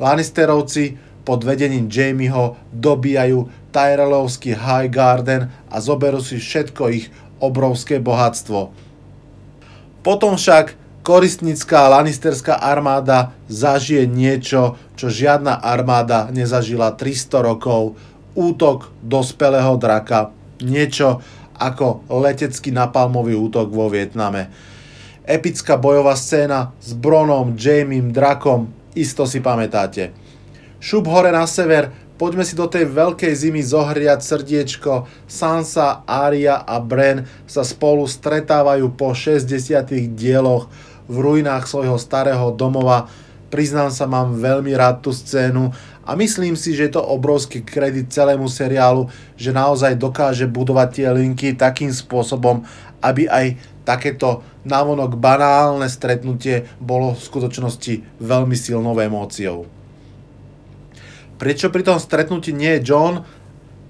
Lannisterovci 0.00 0.96
pod 1.20 1.44
vedením 1.44 1.92
Jamieho 1.92 2.56
dobíjajú 2.72 3.61
Tyrelovský 3.72 4.52
High 4.52 4.92
Garden 4.92 5.48
a 5.72 5.76
zoberú 5.80 6.20
si 6.20 6.36
všetko 6.36 6.82
ich 6.92 7.08
obrovské 7.40 7.98
bohatstvo. 7.98 8.70
Potom 10.04 10.36
však 10.36 10.78
koristnická 11.02 11.90
Lannisterská 11.90 12.60
armáda 12.60 13.34
zažije 13.50 14.06
niečo, 14.06 14.78
čo 14.94 15.10
žiadna 15.10 15.58
armáda 15.58 16.30
nezažila 16.30 16.94
300 16.94 17.48
rokov. 17.48 17.98
Útok 18.38 18.92
dospelého 19.02 19.74
draka. 19.80 20.30
Niečo, 20.62 21.18
ako 21.58 22.06
letecký 22.08 22.70
napalmový 22.70 23.34
útok 23.38 23.70
vo 23.70 23.90
Vietname. 23.90 24.50
Epická 25.22 25.78
bojová 25.78 26.18
scéna 26.18 26.74
s 26.82 26.98
Bronom, 26.98 27.54
Jamiem, 27.54 28.10
Drakom, 28.10 28.70
isto 28.98 29.22
si 29.22 29.38
pamätáte. 29.38 30.10
Šup 30.82 31.06
hore 31.06 31.30
na 31.30 31.46
sever, 31.46 31.94
poďme 32.16 32.44
si 32.46 32.56
do 32.56 32.68
tej 32.68 32.88
veľkej 32.88 33.32
zimy 33.32 33.62
zohriať 33.62 34.20
srdiečko. 34.22 35.10
Sansa, 35.28 36.04
Arya 36.04 36.62
a 36.62 36.78
Bren 36.78 37.24
sa 37.44 37.62
spolu 37.62 38.04
stretávajú 38.08 38.92
po 38.94 39.12
60 39.16 39.48
dieloch 40.12 40.72
v 41.10 41.16
ruinách 41.18 41.68
svojho 41.68 41.98
starého 41.98 42.54
domova. 42.54 43.10
Priznám 43.52 43.92
sa, 43.92 44.08
mám 44.08 44.40
veľmi 44.40 44.72
rád 44.72 45.04
tú 45.04 45.12
scénu 45.12 45.68
a 46.02 46.16
myslím 46.16 46.56
si, 46.56 46.72
že 46.72 46.88
je 46.88 46.96
to 46.96 47.04
obrovský 47.04 47.60
kredit 47.60 48.08
celému 48.08 48.48
seriálu, 48.48 49.12
že 49.36 49.52
naozaj 49.52 50.00
dokáže 50.00 50.48
budovať 50.48 50.88
tie 50.88 51.08
linky 51.12 51.52
takým 51.52 51.92
spôsobom, 51.92 52.64
aby 53.04 53.28
aj 53.28 53.60
takéto 53.84 54.40
navonok 54.64 55.18
banálne 55.18 55.90
stretnutie 55.90 56.64
bolo 56.78 57.12
v 57.12 57.20
skutočnosti 57.20 57.94
veľmi 58.22 58.56
silnou 58.56 58.94
emóciou. 58.96 59.81
Prečo 61.42 61.74
pri 61.74 61.82
tom 61.82 61.98
stretnutí 61.98 62.54
nie 62.54 62.78
je 62.78 62.94
John? 62.94 63.26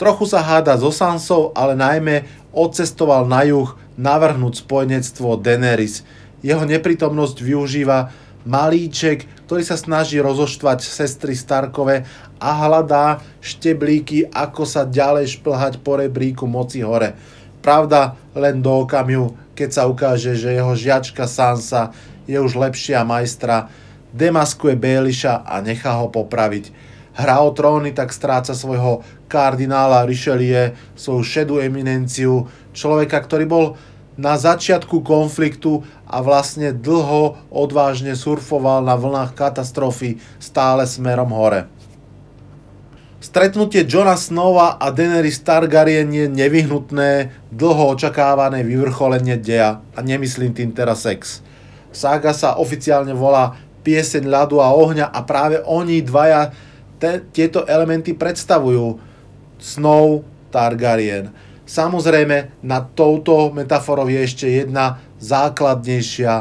Trochu 0.01 0.25
sa 0.25 0.41
háda 0.41 0.73
so 0.81 0.89
Sansou, 0.89 1.53
ale 1.53 1.77
najmä 1.77 2.25
odcestoval 2.49 3.29
na 3.29 3.45
juh 3.45 3.77
navrhnúť 4.01 4.65
spojenectvo 4.65 5.37
Daenerys. 5.37 6.01
Jeho 6.41 6.65
neprítomnosť 6.65 7.45
využíva 7.45 8.09
malíček, 8.49 9.29
ktorý 9.45 9.69
sa 9.69 9.77
snaží 9.77 10.17
rozoštvať 10.17 10.81
sestry 10.81 11.37
Starkové 11.37 12.09
a 12.41 12.57
hľadá 12.57 13.21
šteblíky, 13.45 14.33
ako 14.33 14.65
sa 14.65 14.89
ďalej 14.89 15.37
šplhať 15.37 15.85
po 15.85 16.01
rebríku 16.01 16.49
moci 16.49 16.81
hore. 16.81 17.13
Pravda 17.61 18.17
len 18.33 18.65
do 18.65 18.81
okamihu, 18.89 19.37
keď 19.53 19.69
sa 19.77 19.85
ukáže, 19.85 20.41
že 20.41 20.57
jeho 20.57 20.73
žiačka 20.73 21.29
Sansa 21.29 21.93
je 22.25 22.41
už 22.41 22.57
lepšia 22.57 23.05
majstra, 23.05 23.69
demaskuje 24.17 24.73
Baelisha 24.73 25.45
a 25.45 25.61
nechá 25.61 26.01
ho 26.01 26.09
popraviť. 26.09 26.92
Hra 27.13 27.45
o 27.45 27.53
tróny 27.53 27.93
tak 27.93 28.09
stráca 28.09 28.57
svojho 28.57 29.05
kardinála 29.29 30.09
Richelieu, 30.09 30.73
svoju 30.97 31.21
šedú 31.21 31.55
eminenciu, 31.61 32.49
človeka, 32.73 33.21
ktorý 33.21 33.45
bol 33.45 33.67
na 34.17 34.37
začiatku 34.37 35.01
konfliktu 35.05 35.85
a 36.05 36.21
vlastne 36.21 36.73
dlho 36.73 37.37
odvážne 37.49 38.13
surfoval 38.13 38.85
na 38.85 38.97
vlnách 38.97 39.33
katastrofy 39.33 40.21
stále 40.37 40.85
smerom 40.85 41.33
hore. 41.33 41.69
Stretnutie 43.23 43.87
Johna 43.87 44.19
Snowa 44.19 44.83
a 44.83 44.91
Daenerys 44.91 45.41
Targaryen 45.47 46.11
je 46.11 46.27
nevyhnutné, 46.27 47.31
dlho 47.55 47.95
očakávané 47.95 48.67
vyvrcholenie 48.67 49.39
deja 49.39 49.79
a 49.95 49.99
nemyslím 50.03 50.51
tým 50.51 50.75
teraz 50.75 51.07
sex. 51.07 51.39
Saga 51.95 52.35
sa 52.35 52.59
oficiálne 52.59 53.15
volá 53.15 53.55
Pieseň 53.87 54.27
ľadu 54.27 54.59
a 54.59 54.75
ohňa 54.75 55.11
a 55.11 55.23
práve 55.23 55.63
oni 55.63 56.03
dvaja 56.03 56.51
te, 57.03 57.19
tieto 57.35 57.67
elementy 57.67 58.15
predstavujú. 58.15 59.03
Snow 59.59 60.23
Targaryen 60.55 61.35
Samozrejme, 61.73 62.61
na 62.67 62.85
touto 62.85 63.49
metaforou 63.49 64.05
je 64.05 64.21
ešte 64.21 64.47
jedna 64.51 65.01
základnejšia. 65.23 66.35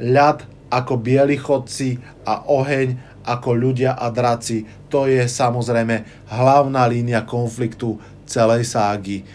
Ľad 0.00 0.38
ako 0.72 0.94
bieli 0.96 1.36
chodci 1.36 2.00
a 2.24 2.48
oheň 2.48 3.20
ako 3.26 3.50
ľudia 3.52 4.00
a 4.00 4.08
draci. 4.08 4.64
To 4.88 5.04
je 5.04 5.28
samozrejme 5.28 6.24
hlavná 6.32 6.88
línia 6.88 7.26
konfliktu 7.28 8.00
celej 8.24 8.64
ságy. 8.64 9.28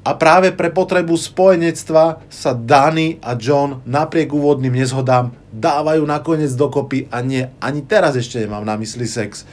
A 0.00 0.16
práve 0.16 0.50
pre 0.56 0.72
potrebu 0.72 1.14
spojenectva 1.14 2.24
sa 2.32 2.50
Dany 2.56 3.20
a 3.22 3.36
John 3.36 3.84
napriek 3.86 4.32
úvodným 4.34 4.74
nezhodám 4.74 5.30
dávajú 5.52 6.02
nakoniec 6.02 6.50
dokopy 6.56 7.06
a 7.12 7.20
nie, 7.22 7.44
ani 7.60 7.84
teraz 7.84 8.16
ešte 8.16 8.42
nemám 8.42 8.64
na 8.64 8.80
mysli 8.80 9.04
sex 9.06 9.44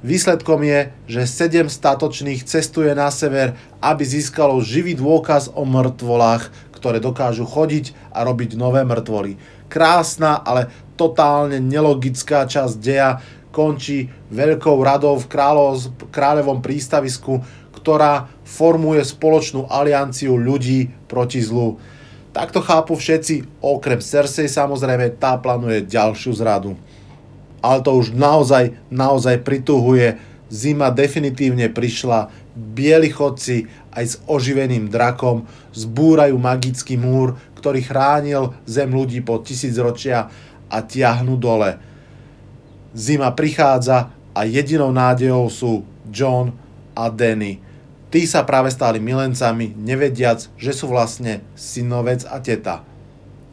Výsledkom 0.00 0.64
je, 0.64 0.96
že 1.04 1.28
7 1.28 1.68
statočných 1.68 2.48
cestuje 2.48 2.88
na 2.96 3.12
sever, 3.12 3.52
aby 3.84 4.00
získalo 4.00 4.56
živý 4.64 4.96
dôkaz 4.96 5.52
o 5.52 5.68
mŕtvolách, 5.68 6.48
ktoré 6.72 7.04
dokážu 7.04 7.44
chodiť 7.44 7.92
a 8.08 8.24
robiť 8.24 8.56
nové 8.56 8.80
mŕtvoly. 8.80 9.36
Krásna, 9.68 10.40
ale 10.40 10.72
totálne 10.96 11.60
nelogická 11.60 12.48
časť 12.48 12.74
deja 12.80 13.20
končí 13.52 14.08
veľkou 14.32 14.80
radou 14.80 15.20
v 15.20 15.28
kráľovom 16.08 16.64
prístavisku, 16.64 17.44
ktorá 17.76 18.32
formuje 18.40 19.04
spoločnú 19.04 19.68
alianciu 19.68 20.40
ľudí 20.40 20.88
proti 21.12 21.44
zlu. 21.44 21.76
Takto 22.32 22.64
chápu 22.64 22.96
všetci, 22.96 23.60
okrem 23.60 24.00
Cersei 24.00 24.48
samozrejme, 24.48 25.20
tá 25.20 25.36
plánuje 25.36 25.84
ďalšiu 25.84 26.32
zradu 26.40 26.72
ale 27.60 27.80
to 27.84 27.96
už 27.96 28.12
naozaj, 28.16 28.76
naozaj 28.88 29.40
prituhuje. 29.44 30.20
Zima 30.50 30.90
definitívne 30.90 31.70
prišla, 31.70 32.28
bieli 32.58 33.06
chodci 33.06 33.70
aj 33.94 34.04
s 34.04 34.14
oživeným 34.26 34.90
drakom 34.90 35.46
zbúrajú 35.70 36.34
magický 36.36 36.98
múr, 36.98 37.38
ktorý 37.54 37.86
chránil 37.86 38.58
zem 38.66 38.90
ľudí 38.90 39.22
po 39.22 39.38
tisíc 39.38 39.78
ročia 39.78 40.26
a 40.66 40.82
tiahnu 40.82 41.38
dole. 41.38 41.78
Zima 42.90 43.30
prichádza, 43.30 44.10
a 44.34 44.46
jedinou 44.46 44.94
nádejou 44.94 45.50
sú 45.50 45.72
John 46.08 46.54
a 46.94 47.10
Danny. 47.10 47.58
Tí 48.10 48.26
sa 48.26 48.42
práve 48.42 48.74
stali 48.74 48.98
milencami, 48.98 49.74
nevediac, 49.78 50.50
že 50.58 50.72
sú 50.74 50.90
vlastne 50.90 51.46
synovec 51.54 52.26
a 52.26 52.42
teta. 52.42 52.82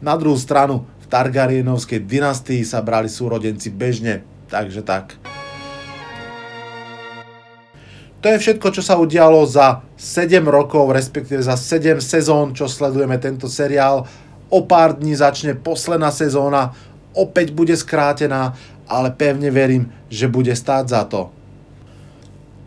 Na 0.02 0.18
druhú 0.18 0.38
stranu, 0.38 0.86
Targaryenovskej 1.08 2.04
dynastii 2.04 2.62
sa 2.64 2.84
brali 2.84 3.08
súrodenci 3.08 3.72
bežne, 3.72 4.22
takže 4.52 4.84
tak. 4.84 5.16
To 8.18 8.26
je 8.26 8.42
všetko, 8.42 8.74
čo 8.74 8.82
sa 8.82 8.98
udialo 8.98 9.46
za 9.46 9.86
7 9.94 10.42
rokov, 10.42 10.90
respektíve 10.90 11.38
za 11.38 11.54
7 11.54 12.02
sezón, 12.02 12.50
čo 12.50 12.66
sledujeme 12.66 13.14
tento 13.22 13.46
seriál. 13.46 14.04
O 14.50 14.66
pár 14.66 14.98
dní 14.98 15.14
začne 15.14 15.54
posledná 15.54 16.10
sezóna, 16.10 16.74
opäť 17.14 17.54
bude 17.54 17.78
skrátená, 17.78 18.58
ale 18.90 19.14
pevne 19.14 19.54
verím, 19.54 19.92
že 20.10 20.26
bude 20.26 20.50
stáť 20.50 20.84
za 20.88 21.02
to. 21.06 21.30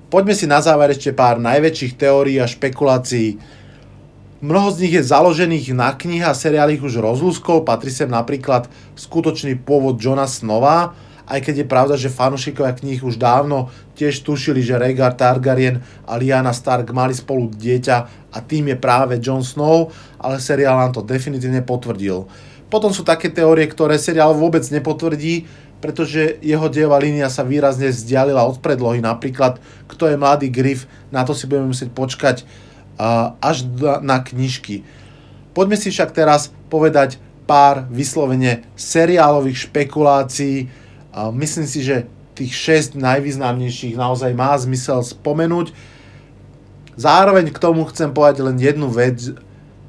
Poďme 0.08 0.36
si 0.36 0.48
na 0.48 0.60
záver 0.64 0.92
ešte 0.92 1.16
pár 1.16 1.40
najväčších 1.40 2.00
teórií 2.00 2.40
a 2.40 2.48
špekulácií. 2.48 3.40
Mnoho 4.42 4.74
z 4.74 4.82
nich 4.82 4.98
je 4.98 5.06
založených 5.06 5.78
na 5.78 5.94
knihe 5.94 6.26
a 6.26 6.34
seriál 6.34 6.74
ich 6.74 6.82
už 6.82 6.98
rozlúskol, 6.98 7.62
patrí 7.62 7.94
sem 7.94 8.10
napríklad 8.10 8.74
skutočný 8.98 9.62
pôvod 9.62 10.02
Johna 10.02 10.26
Snova, 10.26 10.98
aj 11.30 11.46
keď 11.46 11.62
je 11.62 11.68
pravda, 11.70 11.94
že 11.94 12.10
fanúšikovia 12.10 12.74
kníh 12.74 13.06
už 13.06 13.22
dávno 13.22 13.70
tiež 13.94 14.26
tušili, 14.26 14.66
že 14.66 14.82
Rhaegar 14.82 15.14
Targaryen 15.14 15.86
a 16.10 16.18
Lyanna 16.18 16.58
Stark 16.58 16.90
mali 16.90 17.14
spolu 17.14 17.54
dieťa 17.54 17.98
a 18.34 18.38
tým 18.42 18.74
je 18.74 18.82
práve 18.82 19.22
Jon 19.22 19.46
Snow, 19.46 19.94
ale 20.18 20.42
seriál 20.42 20.74
nám 20.74 20.98
to 20.98 21.06
definitívne 21.06 21.62
potvrdil. 21.62 22.26
Potom 22.66 22.90
sú 22.90 23.06
také 23.06 23.30
teórie, 23.30 23.70
ktoré 23.70 24.02
seriál 24.02 24.34
vôbec 24.34 24.66
nepotvrdí, 24.66 25.46
pretože 25.86 26.42
jeho 26.42 26.66
dejová 26.66 26.98
línia 26.98 27.30
sa 27.30 27.46
výrazne 27.46 27.94
vzdialila 27.94 28.42
od 28.42 28.58
predlohy. 28.58 29.06
Napríklad, 29.06 29.62
kto 29.86 30.10
je 30.10 30.18
mladý 30.18 30.50
Griff, 30.50 30.90
na 31.14 31.22
to 31.22 31.38
si 31.38 31.46
budeme 31.46 31.70
musieť 31.70 31.94
počkať 31.94 32.42
až 33.42 33.68
na 34.02 34.20
knižky. 34.22 34.84
Poďme 35.52 35.76
si 35.76 35.92
však 35.92 36.16
teraz 36.16 36.50
povedať 36.72 37.20
pár 37.44 37.84
vyslovene 37.92 38.64
seriálových 38.80 39.68
špekulácií. 39.68 40.72
Myslím 41.36 41.68
si, 41.68 41.84
že 41.84 42.08
tých 42.32 42.56
6 42.96 43.02
najvýznamnejších 43.02 44.00
naozaj 44.00 44.32
má 44.32 44.56
zmysel 44.56 45.04
spomenúť. 45.04 45.76
Zároveň 46.96 47.52
k 47.52 47.60
tomu 47.60 47.84
chcem 47.92 48.16
povedať 48.16 48.46
len 48.46 48.56
jednu 48.56 48.88
vec. 48.88 49.36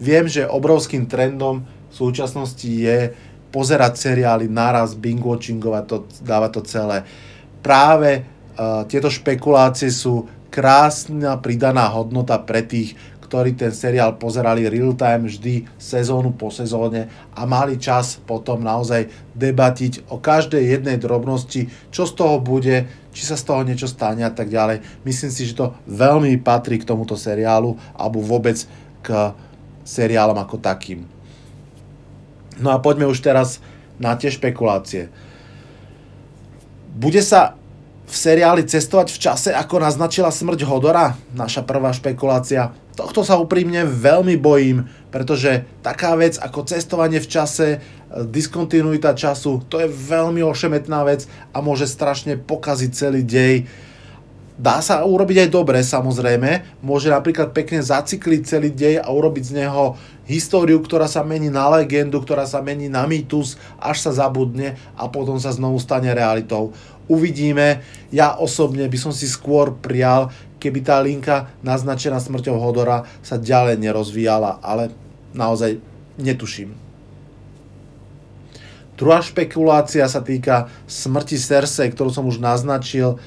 Viem, 0.03 0.27
že 0.27 0.49
obrovským 0.51 1.07
trendom 1.07 1.63
v 1.63 1.95
súčasnosti 1.95 2.67
je 2.67 3.15
pozerať 3.53 4.01
seriály 4.01 4.49
naraz, 4.49 4.97
binge-watchingovať 4.97 5.85
to, 5.87 5.97
dáva 6.25 6.49
to 6.49 6.65
celé. 6.65 7.05
Práve 7.61 8.25
uh, 8.25 8.83
tieto 8.89 9.13
špekulácie 9.13 9.93
sú 9.93 10.27
krásna 10.53 11.41
pridaná 11.41 11.89
hodnota 11.89 12.37
pre 12.37 12.61
tých, 12.61 12.93
ktorí 13.25 13.57
ten 13.57 13.73
seriál 13.73 14.21
pozerali 14.21 14.69
real 14.69 14.93
time 14.93 15.25
vždy 15.25 15.65
sezónu 15.81 16.37
po 16.37 16.53
sezóne 16.53 17.09
a 17.33 17.49
mali 17.49 17.81
čas 17.81 18.21
potom 18.21 18.61
naozaj 18.61 19.09
debatiť 19.33 20.13
o 20.13 20.21
každej 20.21 20.61
jednej 20.61 21.01
drobnosti, 21.01 21.73
čo 21.89 22.05
z 22.05 22.13
toho 22.13 22.37
bude, 22.45 22.85
či 23.17 23.23
sa 23.25 23.41
z 23.41 23.49
toho 23.49 23.65
niečo 23.65 23.89
stane 23.89 24.21
a 24.21 24.29
tak 24.29 24.53
ďalej. 24.53 24.85
Myslím 25.09 25.33
si, 25.33 25.49
že 25.49 25.57
to 25.57 25.73
veľmi 25.89 26.37
patrí 26.45 26.77
k 26.77 26.85
tomuto 26.85 27.17
seriálu 27.17 27.81
alebo 27.97 28.21
vôbec 28.21 28.61
k 29.01 29.33
seriálom 29.89 30.37
ako 30.37 30.61
takým. 30.61 31.09
No 32.61 32.69
a 32.69 32.85
poďme 32.85 33.09
už 33.09 33.25
teraz 33.25 33.65
na 33.97 34.13
tie 34.13 34.29
špekulácie. 34.29 35.09
Bude 36.93 37.25
sa 37.25 37.57
v 38.13 38.17
seriáli 38.21 38.69
cestovať 38.69 39.09
v 39.09 39.19
čase, 39.19 39.51
ako 39.57 39.81
naznačila 39.81 40.29
smrť 40.29 40.69
Hodora? 40.69 41.17
Naša 41.33 41.65
prvá 41.65 41.97
špekulácia. 41.97 42.77
Tohto 42.93 43.25
sa 43.25 43.41
úprimne 43.41 43.89
veľmi 43.89 44.37
bojím, 44.37 44.85
pretože 45.09 45.65
taká 45.81 46.13
vec 46.21 46.37
ako 46.37 46.69
cestovanie 46.69 47.25
v 47.25 47.31
čase, 47.33 47.81
diskontinuita 48.13 49.17
času, 49.17 49.65
to 49.65 49.81
je 49.81 49.89
veľmi 49.89 50.45
ošemetná 50.45 51.09
vec 51.09 51.25
a 51.57 51.65
môže 51.65 51.89
strašne 51.89 52.37
pokaziť 52.37 52.91
celý 52.93 53.25
dej 53.25 53.65
Dá 54.63 54.85
sa 54.85 55.01
urobiť 55.01 55.49
aj 55.49 55.51
dobre, 55.51 55.81
samozrejme. 55.81 56.79
Môže 56.85 57.09
napríklad 57.09 57.57
pekne 57.57 57.81
zacykliť 57.81 58.43
celý 58.45 58.69
dej 58.69 59.01
a 59.01 59.09
urobiť 59.09 59.45
z 59.49 59.53
neho 59.65 59.97
históriu, 60.29 60.77
ktorá 60.85 61.09
sa 61.09 61.25
mení 61.25 61.49
na 61.49 61.73
legendu, 61.73 62.21
ktorá 62.21 62.45
sa 62.45 62.61
mení 62.61 62.93
na 62.93 63.09
mýtus, 63.09 63.57
až 63.81 64.05
sa 64.05 64.13
zabudne 64.13 64.77
a 64.93 65.09
potom 65.09 65.41
sa 65.41 65.57
znovu 65.57 65.81
stane 65.81 66.13
realitou. 66.13 66.77
Uvidíme. 67.11 67.83
Ja 68.15 68.39
osobne 68.39 68.87
by 68.87 68.99
som 68.99 69.13
si 69.15 69.27
skôr 69.27 69.75
prial, 69.75 70.31
keby 70.63 70.81
tá 70.87 71.03
linka 71.03 71.51
naznačená 71.67 72.23
smrťou 72.23 72.55
Hodora 72.61 73.03
sa 73.25 73.41
ďalej 73.41 73.83
nerozvíjala, 73.83 74.63
ale 74.63 74.95
naozaj 75.35 75.83
netuším. 76.23 76.71
Druhá 78.95 79.19
špekulácia 79.19 80.07
sa 80.07 80.23
týka 80.23 80.71
smrti 80.87 81.35
Cersei, 81.35 81.91
ktorú 81.91 82.15
som 82.15 82.29
už 82.31 82.39
naznačil. 82.39 83.19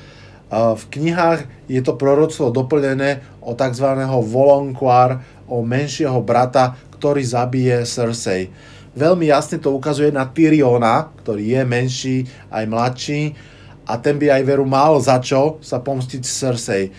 V 0.53 0.83
knihách 0.93 1.67
je 1.67 1.81
to 1.83 1.99
proroctvo 1.99 2.53
doplnené 2.53 3.19
o 3.43 3.51
tzv. 3.57 3.87
Volonquar, 4.23 5.25
o 5.51 5.65
menšieho 5.65 6.23
brata, 6.23 6.79
ktorý 6.95 7.19
zabije 7.25 7.83
Cersei. 7.83 8.47
Veľmi 8.95 9.27
jasne 9.27 9.59
to 9.59 9.75
ukazuje 9.75 10.15
na 10.15 10.23
Tyriona, 10.31 11.11
ktorý 11.19 11.59
je 11.59 11.61
menší 11.67 12.17
aj 12.47 12.63
mladší 12.63 13.21
a 13.85 14.01
ten 14.01 14.17
by 14.17 14.41
aj 14.41 14.43
veru 14.43 14.65
mal 14.65 14.97
za 14.97 15.21
čo 15.21 15.61
sa 15.61 15.77
pomstiť 15.77 16.21
Cersei. 16.25 16.89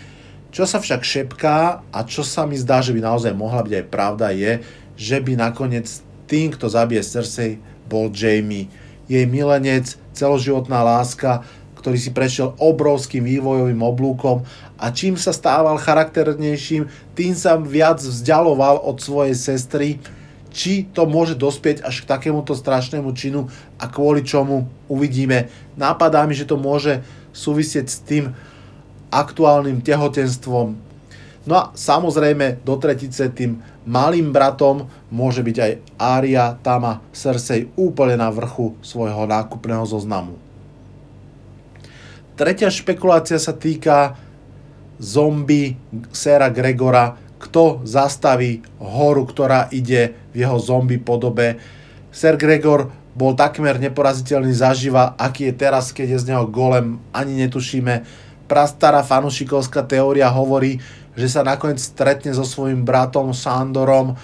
Čo 0.54 0.64
sa 0.64 0.80
však 0.80 1.02
šepká 1.04 1.58
a 1.92 1.98
čo 2.06 2.24
sa 2.24 2.48
mi 2.48 2.56
zdá, 2.56 2.80
že 2.80 2.94
by 2.96 3.02
naozaj 3.02 3.34
mohla 3.36 3.60
byť 3.66 3.74
aj 3.76 3.86
pravda 3.92 4.32
je, 4.32 4.64
že 4.96 5.20
by 5.20 5.36
nakoniec 5.36 5.86
tým, 6.24 6.54
kto 6.54 6.70
zabije 6.70 7.04
Cersei, 7.04 7.60
bol 7.86 8.08
Jamie. 8.08 8.72
Jej 9.06 9.28
milenec, 9.28 9.94
celoživotná 10.16 10.82
láska, 10.82 11.44
ktorý 11.78 11.98
si 12.02 12.10
prešiel 12.10 12.56
obrovským 12.58 13.22
vývojovým 13.22 13.78
oblúkom 13.78 14.42
a 14.74 14.90
čím 14.90 15.14
sa 15.14 15.30
stával 15.30 15.78
charakternejším, 15.78 16.90
tým 17.14 17.32
sa 17.36 17.54
viac 17.54 18.02
vzdialoval 18.02 18.82
od 18.82 18.98
svojej 18.98 19.38
sestry, 19.38 20.02
či 20.56 20.88
to 20.88 21.04
môže 21.04 21.36
dospieť 21.36 21.84
až 21.84 22.00
k 22.00 22.08
takémuto 22.08 22.56
strašnému 22.56 23.12
činu 23.12 23.52
a 23.76 23.84
kvôli 23.92 24.24
čomu 24.24 24.64
uvidíme. 24.88 25.52
Napadá 25.76 26.24
mi, 26.24 26.32
že 26.32 26.48
to 26.48 26.56
môže 26.56 27.04
súvisieť 27.36 27.86
s 27.92 28.00
tým 28.00 28.32
aktuálnym 29.12 29.84
tehotenstvom. 29.84 30.72
No 31.46 31.54
a 31.54 31.70
samozrejme 31.76 32.64
do 32.64 32.74
tretice 32.80 33.28
tým 33.30 33.60
malým 33.84 34.32
bratom 34.32 34.88
môže 35.12 35.44
byť 35.44 35.56
aj 35.60 35.72
Aria, 36.00 36.56
Tama, 36.58 37.04
Cersei 37.12 37.70
úplne 37.76 38.16
na 38.16 38.32
vrchu 38.32 38.74
svojho 38.80 39.28
nákupného 39.28 39.84
zoznamu. 39.84 40.40
Tretia 42.34 42.72
špekulácia 42.72 43.38
sa 43.38 43.52
týka 43.54 44.16
zombie 44.96 45.76
Sera 46.10 46.48
Gregora, 46.48 47.14
kto 47.36 47.84
zastaví 47.84 48.64
horu, 48.80 49.28
ktorá 49.28 49.68
ide 49.72 50.16
v 50.32 50.44
jeho 50.44 50.56
zombie 50.56 51.00
podobe. 51.00 51.60
Ser 52.08 52.40
Gregor 52.40 52.88
bol 53.16 53.36
takmer 53.36 53.80
neporaziteľný 53.80 54.52
zaživa, 54.52 55.16
aký 55.16 55.52
je 55.52 55.54
teraz, 55.56 55.92
keď 55.92 56.16
je 56.16 56.22
z 56.22 56.28
neho 56.32 56.44
golem, 56.48 57.00
ani 57.12 57.36
netušíme. 57.44 58.04
Prastará 58.48 59.00
fanušikovská 59.04 59.84
teória 59.84 60.28
hovorí, 60.28 60.80
že 61.16 61.28
sa 61.32 61.40
nakoniec 61.40 61.80
stretne 61.80 62.32
so 62.36 62.44
svojím 62.44 62.84
bratom 62.84 63.32
Sandorom. 63.32 64.20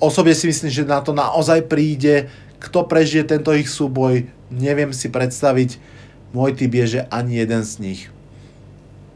Osobne 0.00 0.32
si 0.32 0.48
myslím, 0.48 0.72
že 0.72 0.88
na 0.88 1.04
to 1.04 1.12
naozaj 1.12 1.68
príde. 1.68 2.32
Kto 2.56 2.88
prežije 2.88 3.28
tento 3.28 3.52
ich 3.52 3.68
súboj, 3.68 4.24
neviem 4.48 4.96
si 4.96 5.12
predstaviť 5.12 5.96
môj 6.36 6.52
typ 6.52 6.72
je, 6.76 7.00
že 7.00 7.00
ani 7.08 7.40
jeden 7.40 7.64
z 7.64 7.72
nich. 7.80 8.02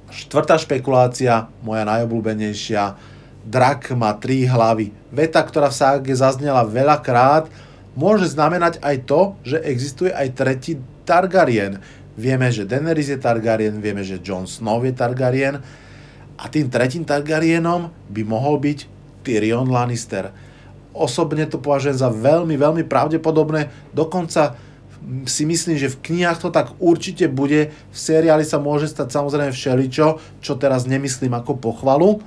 Štvrtá 0.09 0.57
špekulácia, 0.57 1.53
moja 1.61 1.85
najobľúbenejšia. 1.85 2.97
Drak 3.41 3.97
má 3.97 4.13
tri 4.21 4.45
hlavy. 4.45 4.93
Veta, 5.09 5.41
ktorá 5.41 5.73
v 5.73 5.79
ságe 5.81 6.13
zaznela 6.13 6.61
veľakrát, 6.67 7.49
môže 7.97 8.29
znamenať 8.31 8.79
aj 8.85 8.97
to, 9.09 9.21
že 9.43 9.59
existuje 9.65 10.13
aj 10.13 10.29
tretí 10.37 10.73
Targaryen. 11.09 11.81
Vieme, 12.15 12.53
že 12.53 12.69
Daenerys 12.69 13.09
je 13.09 13.19
Targaryen, 13.19 13.81
vieme, 13.81 14.05
že 14.05 14.21
Jon 14.21 14.45
Snow 14.45 14.85
je 14.85 14.93
Targaryen 14.93 15.59
a 16.41 16.45
tým 16.49 16.69
tretím 16.73 17.05
Targaryenom 17.05 17.93
by 18.13 18.23
mohol 18.25 18.61
byť 18.61 18.79
Tyrion 19.25 19.69
Lannister. 19.69 20.33
Osobne 20.93 21.45
to 21.49 21.61
považujem 21.61 21.97
za 21.97 22.09
veľmi, 22.13 22.57
veľmi 22.57 22.85
pravdepodobné, 22.89 23.73
dokonca 23.93 24.57
si 25.25 25.49
myslím, 25.49 25.81
že 25.81 25.93
v 25.97 26.01
knihách 26.01 26.45
to 26.45 26.51
tak 26.53 26.77
určite 26.77 27.25
bude, 27.33 27.73
v 27.73 27.97
seriáli 27.97 28.45
sa 28.45 28.61
môže 28.61 28.85
stať 28.89 29.17
samozrejme 29.17 29.53
všeličo, 29.53 30.21
čo 30.45 30.53
teraz 30.61 30.85
nemyslím 30.85 31.33
ako 31.41 31.57
pochvalu. 31.57 32.21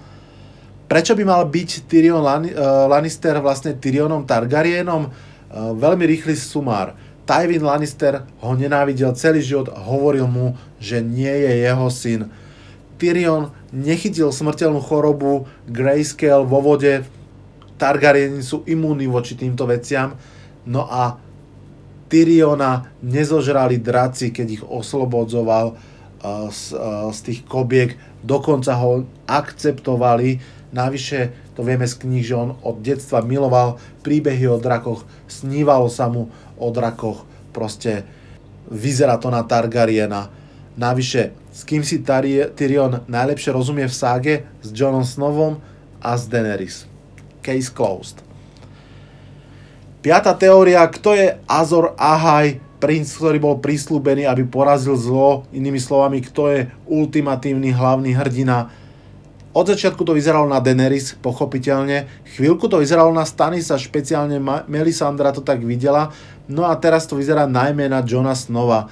Prečo 0.94 1.18
by 1.18 1.26
mal 1.26 1.50
byť 1.50 1.90
Tyrion 1.90 2.22
eh, 2.22 2.54
Lannister 2.86 3.34
vlastne 3.42 3.74
Tyrionom 3.74 4.30
Targaryenom? 4.30 5.10
Eh, 5.10 5.14
veľmi 5.74 6.06
rýchly 6.06 6.38
sumár. 6.38 6.94
Tywin 7.26 7.66
Lannister 7.66 8.22
ho 8.22 8.54
nenávidel 8.54 9.18
celý 9.18 9.42
život, 9.42 9.74
hovoril 9.74 10.30
mu, 10.30 10.54
že 10.78 11.02
nie 11.02 11.34
je 11.34 11.66
jeho 11.66 11.88
syn. 11.90 12.30
Tyrion 13.02 13.50
nechytil 13.74 14.30
smrteľnú 14.30 14.86
chorobu 14.86 15.50
Grayscale 15.66 16.46
vo 16.46 16.62
vode, 16.62 17.02
Targaryeni 17.82 18.46
sú 18.46 18.62
imúni 18.70 19.10
voči 19.10 19.34
týmto 19.34 19.66
veciam, 19.66 20.14
no 20.70 20.86
a 20.86 21.18
Tyriona 22.06 22.94
nezožrali 23.02 23.82
draci, 23.82 24.30
keď 24.30 24.48
ich 24.62 24.64
oslobodzoval 24.64 25.74
uh, 25.74 26.54
z, 26.54 26.78
z 27.10 27.20
tých 27.26 27.40
kobiek, 27.50 27.98
dokonca 28.22 28.78
ho 28.78 29.10
akceptovali. 29.26 30.62
Navyše, 30.74 31.54
to 31.54 31.62
vieme 31.62 31.86
z 31.86 31.96
kníh, 32.02 32.26
že 32.26 32.34
on 32.34 32.58
od 32.66 32.82
detstva 32.82 33.22
miloval 33.22 33.78
príbehy 34.02 34.50
o 34.50 34.58
drakoch, 34.58 35.06
snívalo 35.30 35.86
sa 35.86 36.10
mu 36.10 36.34
o 36.58 36.68
drakoch, 36.74 37.30
proste 37.54 38.02
vyzerá 38.74 39.22
to 39.22 39.30
na 39.30 39.46
Targaryena. 39.46 40.34
Navyše, 40.74 41.38
s 41.54 41.62
kým 41.62 41.86
si 41.86 42.02
Tyrion 42.58 43.06
najlepšie 43.06 43.54
rozumie 43.54 43.86
v 43.86 43.94
ságe? 43.94 44.36
S 44.66 44.74
Jonom 44.74 45.06
Snowom 45.06 45.62
a 46.02 46.18
s 46.18 46.26
Daenerys. 46.26 46.90
Case 47.46 47.70
closed. 47.70 48.26
Piatá 50.02 50.34
teória, 50.34 50.82
kto 50.90 51.14
je 51.14 51.38
Azor 51.46 51.94
Ahai, 51.96 52.58
princ, 52.82 53.08
ktorý 53.14 53.40
bol 53.40 53.62
prislúbený, 53.64 54.28
aby 54.28 54.44
porazil 54.44 54.98
zlo, 55.00 55.48
inými 55.56 55.80
slovami, 55.80 56.20
kto 56.20 56.52
je 56.52 56.60
ultimatívny 56.90 57.72
hlavný 57.72 58.12
hrdina. 58.12 58.68
Od 59.54 59.70
začiatku 59.70 60.02
to 60.02 60.18
vyzeralo 60.18 60.50
na 60.50 60.58
Daenerys, 60.58 61.14
pochopiteľne. 61.22 62.10
Chvíľku 62.34 62.66
to 62.66 62.82
vyzeralo 62.82 63.14
na 63.14 63.22
Stanisa, 63.22 63.78
špeciálne 63.78 64.42
Melisandra 64.66 65.30
to 65.30 65.46
tak 65.46 65.62
videla. 65.62 66.10
No 66.50 66.66
a 66.66 66.74
teraz 66.82 67.06
to 67.06 67.14
vyzerá 67.14 67.46
najmä 67.46 67.86
na 67.86 68.02
Johna 68.02 68.34
Snova. 68.34 68.90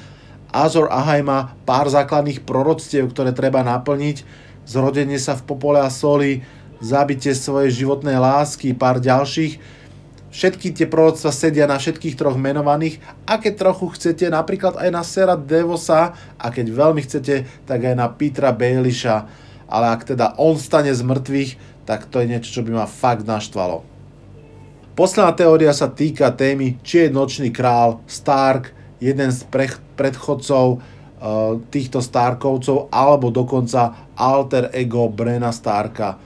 Azor 0.54 0.94
Ahai 0.94 1.26
má 1.26 1.58
pár 1.66 1.90
základných 1.90 2.46
proroctiev, 2.46 3.10
ktoré 3.10 3.34
treba 3.34 3.66
naplniť. 3.66 4.22
Zrodenie 4.70 5.18
sa 5.18 5.34
v 5.34 5.50
popole 5.50 5.82
a 5.82 5.90
soli, 5.90 6.46
zabitie 6.78 7.34
svojej 7.34 7.82
životnej 7.82 8.22
lásky, 8.22 8.78
pár 8.78 9.02
ďalších 9.02 9.82
Všetky 10.32 10.72
tie 10.72 10.88
proroctva 10.88 11.28
sedia 11.36 11.68
na 11.68 11.76
všetkých 11.76 12.16
troch 12.16 12.40
menovaných 12.40 13.04
a 13.28 13.36
keď 13.36 13.68
trochu 13.68 13.92
chcete, 14.00 14.32
napríklad 14.32 14.80
aj 14.80 14.90
na 14.90 15.04
Sera 15.04 15.36
Devosa 15.36 16.16
a 16.40 16.48
keď 16.48 16.72
veľmi 16.72 17.04
chcete, 17.04 17.68
tak 17.68 17.84
aj 17.84 17.96
na 18.00 18.08
Petra 18.08 18.56
Bailisha. 18.56 19.28
Ale 19.72 19.96
ak 19.96 20.12
teda 20.12 20.36
on 20.36 20.60
stane 20.60 20.92
z 20.92 21.00
mŕtvych, 21.00 21.52
tak 21.88 22.12
to 22.12 22.20
je 22.20 22.30
niečo, 22.30 22.60
čo 22.60 22.62
by 22.68 22.84
ma 22.84 22.86
fakt 22.86 23.24
naštvalo. 23.24 23.88
Posledná 24.94 25.32
teória 25.32 25.72
sa 25.72 25.88
týka 25.88 26.36
témy, 26.36 26.76
či 26.84 27.08
je 27.08 27.16
nočný 27.16 27.50
král 27.50 28.04
Stark, 28.06 28.76
jeden 29.00 29.32
z 29.32 29.48
pre- 29.48 29.80
predchodcov 29.96 30.78
uh, 30.78 31.58
týchto 31.72 32.04
Starkovcov, 32.04 32.92
alebo 32.92 33.32
dokonca 33.32 34.12
alter 34.20 34.68
ego 34.76 35.08
Brena 35.08 35.56
Starka 35.56 36.20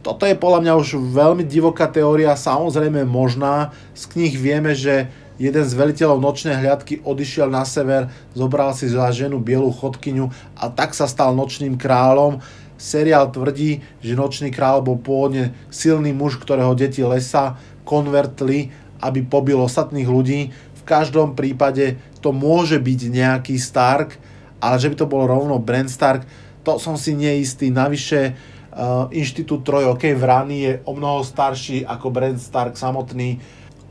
toto 0.00 0.24
je 0.24 0.32
podľa 0.32 0.64
mňa 0.64 0.72
už 0.80 0.96
veľmi 1.12 1.44
divoká 1.44 1.84
teória, 1.84 2.32
samozrejme 2.32 3.04
možná. 3.04 3.76
Z 3.92 4.08
knih 4.08 4.32
vieme, 4.32 4.72
že 4.72 5.12
jeden 5.36 5.64
z 5.64 5.76
veliteľov 5.76 6.24
nočnej 6.24 6.56
hliadky 6.56 7.04
odišiel 7.04 7.52
na 7.52 7.68
sever, 7.68 8.08
zobral 8.32 8.72
si 8.72 8.88
za 8.88 9.12
ženu 9.12 9.40
bielu 9.40 9.68
chodkyňu 9.68 10.56
a 10.56 10.72
tak 10.72 10.96
sa 10.96 11.04
stal 11.04 11.36
nočným 11.36 11.76
kráľom. 11.76 12.40
Seriál 12.80 13.28
tvrdí, 13.28 13.84
že 14.00 14.16
nočný 14.16 14.48
kráľ 14.48 14.80
bol 14.80 14.96
pôvodne 14.96 15.52
silný 15.68 16.16
muž, 16.16 16.40
ktorého 16.40 16.72
deti 16.72 17.04
lesa 17.04 17.60
konvertli, 17.84 18.72
aby 19.04 19.20
pobil 19.20 19.60
ostatných 19.60 20.08
ľudí. 20.08 20.48
V 20.80 20.82
každom 20.88 21.36
prípade 21.36 22.00
to 22.24 22.32
môže 22.32 22.80
byť 22.80 23.00
nejaký 23.12 23.60
Stark, 23.60 24.16
ale 24.64 24.80
že 24.80 24.88
by 24.88 24.96
to 24.96 25.04
bol 25.04 25.28
rovno 25.28 25.60
Bran 25.60 25.92
Stark, 25.92 26.24
to 26.64 26.80
som 26.80 26.96
si 26.96 27.12
neistý. 27.12 27.68
Navyše, 27.68 28.48
Uh, 28.70 29.10
Inštitút 29.10 29.66
trojokej 29.66 30.14
vrany 30.14 30.62
je 30.62 30.72
o 30.86 30.94
mnoho 30.94 31.26
starší 31.26 31.82
ako 31.82 32.06
Brand 32.14 32.38
Stark 32.38 32.78
samotný. 32.78 33.42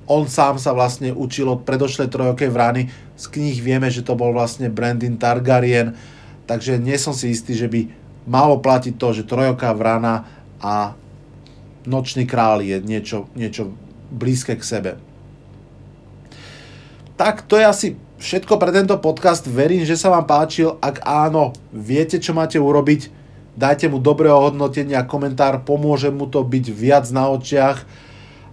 On 0.08 0.24
sám 0.24 0.56
sa 0.56 0.72
vlastne 0.72 1.12
učil 1.12 1.52
od 1.52 1.68
predošlej 1.68 2.08
trojokej 2.08 2.48
vrany. 2.48 2.88
Z 3.20 3.28
kníh 3.28 3.60
vieme, 3.60 3.92
že 3.92 4.08
to 4.08 4.16
bol 4.16 4.32
vlastne 4.32 4.72
Brandon 4.72 5.20
Targaryen, 5.20 6.00
takže 6.48 6.80
nie 6.80 6.96
som 6.96 7.12
si 7.12 7.36
istý, 7.36 7.60
že 7.60 7.68
by 7.68 7.99
malo 8.26 8.60
platiť 8.60 8.98
to, 8.98 9.08
že 9.16 9.30
trojoká 9.30 9.72
vrana 9.76 10.28
a 10.60 10.98
nočný 11.88 12.28
král 12.28 12.60
je 12.60 12.80
niečo, 12.84 13.32
niečo 13.38 13.72
blízke 14.12 14.58
k 14.58 14.64
sebe. 14.64 14.92
Tak 17.20 17.44
to 17.48 17.60
je 17.60 17.66
asi 17.68 17.88
všetko 18.20 18.56
pre 18.56 18.72
tento 18.72 18.96
podcast. 19.00 19.44
Verím, 19.48 19.84
že 19.84 20.00
sa 20.00 20.12
vám 20.12 20.28
páčil. 20.28 20.80
Ak 20.80 21.04
áno, 21.04 21.52
viete, 21.76 22.20
čo 22.20 22.32
máte 22.32 22.56
urobiť 22.56 23.20
dajte 23.60 23.92
mu 23.92 24.00
dobrého 24.00 24.40
hodnotenia, 24.40 25.04
komentár, 25.04 25.68
pomôže 25.68 26.08
mu 26.08 26.32
to 26.32 26.40
byť 26.48 26.66
viac 26.72 27.06
na 27.12 27.28
očiach 27.28 27.84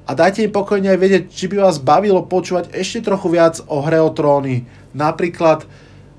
a 0.03 0.11
dajte 0.19 0.43
mi 0.43 0.51
pokojne 0.51 0.91
aj 0.91 0.99
vedieť, 0.99 1.25
či 1.31 1.47
by 1.47 1.63
vás 1.63 1.79
bavilo 1.79 2.27
počúvať 2.27 2.75
ešte 2.75 3.07
trochu 3.07 3.31
viac 3.31 3.63
o 3.71 3.87
hre 3.87 4.03
o 4.03 4.11
tróny. 4.11 4.67
Napríklad 4.99 5.63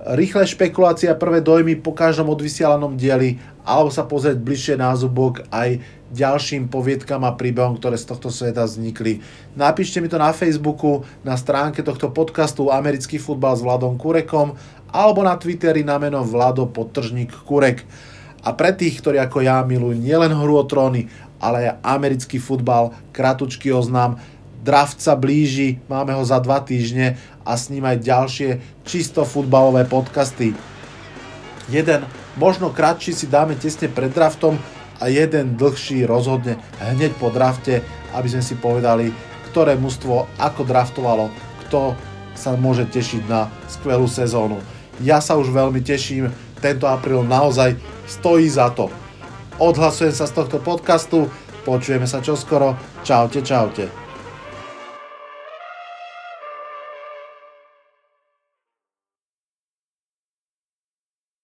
rýchle 0.04 0.46
špekulácie 0.46 1.10
a 1.10 1.18
prvé 1.18 1.42
dojmy 1.42 1.82
po 1.82 1.92
každom 1.92 2.30
odvysielanom 2.30 2.94
dieli 2.94 3.42
alebo 3.66 3.90
sa 3.90 4.06
pozrieť 4.06 4.38
bližšie 4.40 4.76
na 4.78 4.94
zubok 4.94 5.44
aj 5.50 5.82
ďalším 6.14 6.72
poviedkam 6.72 7.28
a 7.28 7.36
príbehom, 7.36 7.76
ktoré 7.76 8.00
z 8.00 8.08
tohto 8.08 8.32
sveta 8.32 8.64
vznikli. 8.64 9.20
Napíšte 9.60 10.00
mi 10.00 10.08
to 10.08 10.16
na 10.16 10.32
Facebooku, 10.32 11.04
na 11.26 11.36
stránke 11.36 11.84
tohto 11.84 12.14
podcastu 12.14 12.72
Americký 12.72 13.20
futbal 13.20 13.60
s 13.60 13.66
Vladom 13.66 14.00
Kurekom 14.00 14.56
alebo 14.94 15.20
na 15.26 15.36
Twitteri 15.36 15.84
na 15.84 16.00
meno 16.00 16.24
Vlado 16.24 16.70
Podtržník 16.70 17.34
Kurek. 17.44 17.84
A 18.48 18.56
pre 18.56 18.72
tých, 18.72 19.04
ktorí 19.04 19.20
ako 19.20 19.44
ja 19.44 19.60
milujú 19.68 20.00
nielen 20.00 20.32
hru 20.32 20.56
o 20.56 20.64
tróny, 20.64 21.12
ale 21.44 21.68
aj 21.68 21.84
americký 21.84 22.40
futbal, 22.40 22.96
kratučký 23.12 23.76
oznám, 23.76 24.16
draft 24.62 25.02
sa 25.02 25.14
blíži, 25.14 25.82
máme 25.88 26.14
ho 26.14 26.24
za 26.26 26.42
dva 26.42 26.62
týždne 26.62 27.18
a 27.46 27.56
s 27.56 27.70
ním 27.70 27.86
aj 27.86 28.04
ďalšie 28.04 28.50
čisto 28.84 29.24
futbalové 29.24 29.86
podcasty. 29.88 30.54
Jeden, 31.68 32.08
možno 32.40 32.72
kratší 32.72 33.12
si 33.12 33.26
dáme 33.28 33.60
tesne 33.60 33.92
pred 33.92 34.12
draftom 34.12 34.56
a 34.98 35.12
jeden 35.12 35.60
dlhší 35.60 36.08
rozhodne 36.08 36.58
hneď 36.80 37.14
po 37.20 37.30
drafte, 37.30 37.84
aby 38.16 38.28
sme 38.28 38.44
si 38.44 38.56
povedali, 38.58 39.12
ktoré 39.52 39.76
mužstvo 39.76 40.26
ako 40.40 40.62
draftovalo, 40.64 41.30
kto 41.68 41.94
sa 42.38 42.54
môže 42.56 42.86
tešiť 42.88 43.24
na 43.28 43.50
skvelú 43.68 44.06
sezónu. 44.06 44.62
Ja 45.02 45.22
sa 45.22 45.38
už 45.38 45.54
veľmi 45.54 45.82
teším, 45.82 46.30
tento 46.58 46.90
apríl 46.90 47.22
naozaj 47.22 47.78
stojí 48.10 48.50
za 48.50 48.74
to. 48.74 48.90
Odhlasujem 49.58 50.14
sa 50.14 50.26
z 50.30 50.38
tohto 50.38 50.58
podcastu, 50.62 51.30
počujeme 51.66 52.06
sa 52.06 52.22
čoskoro, 52.22 52.78
čaute, 53.02 53.42
čaute. 53.42 54.07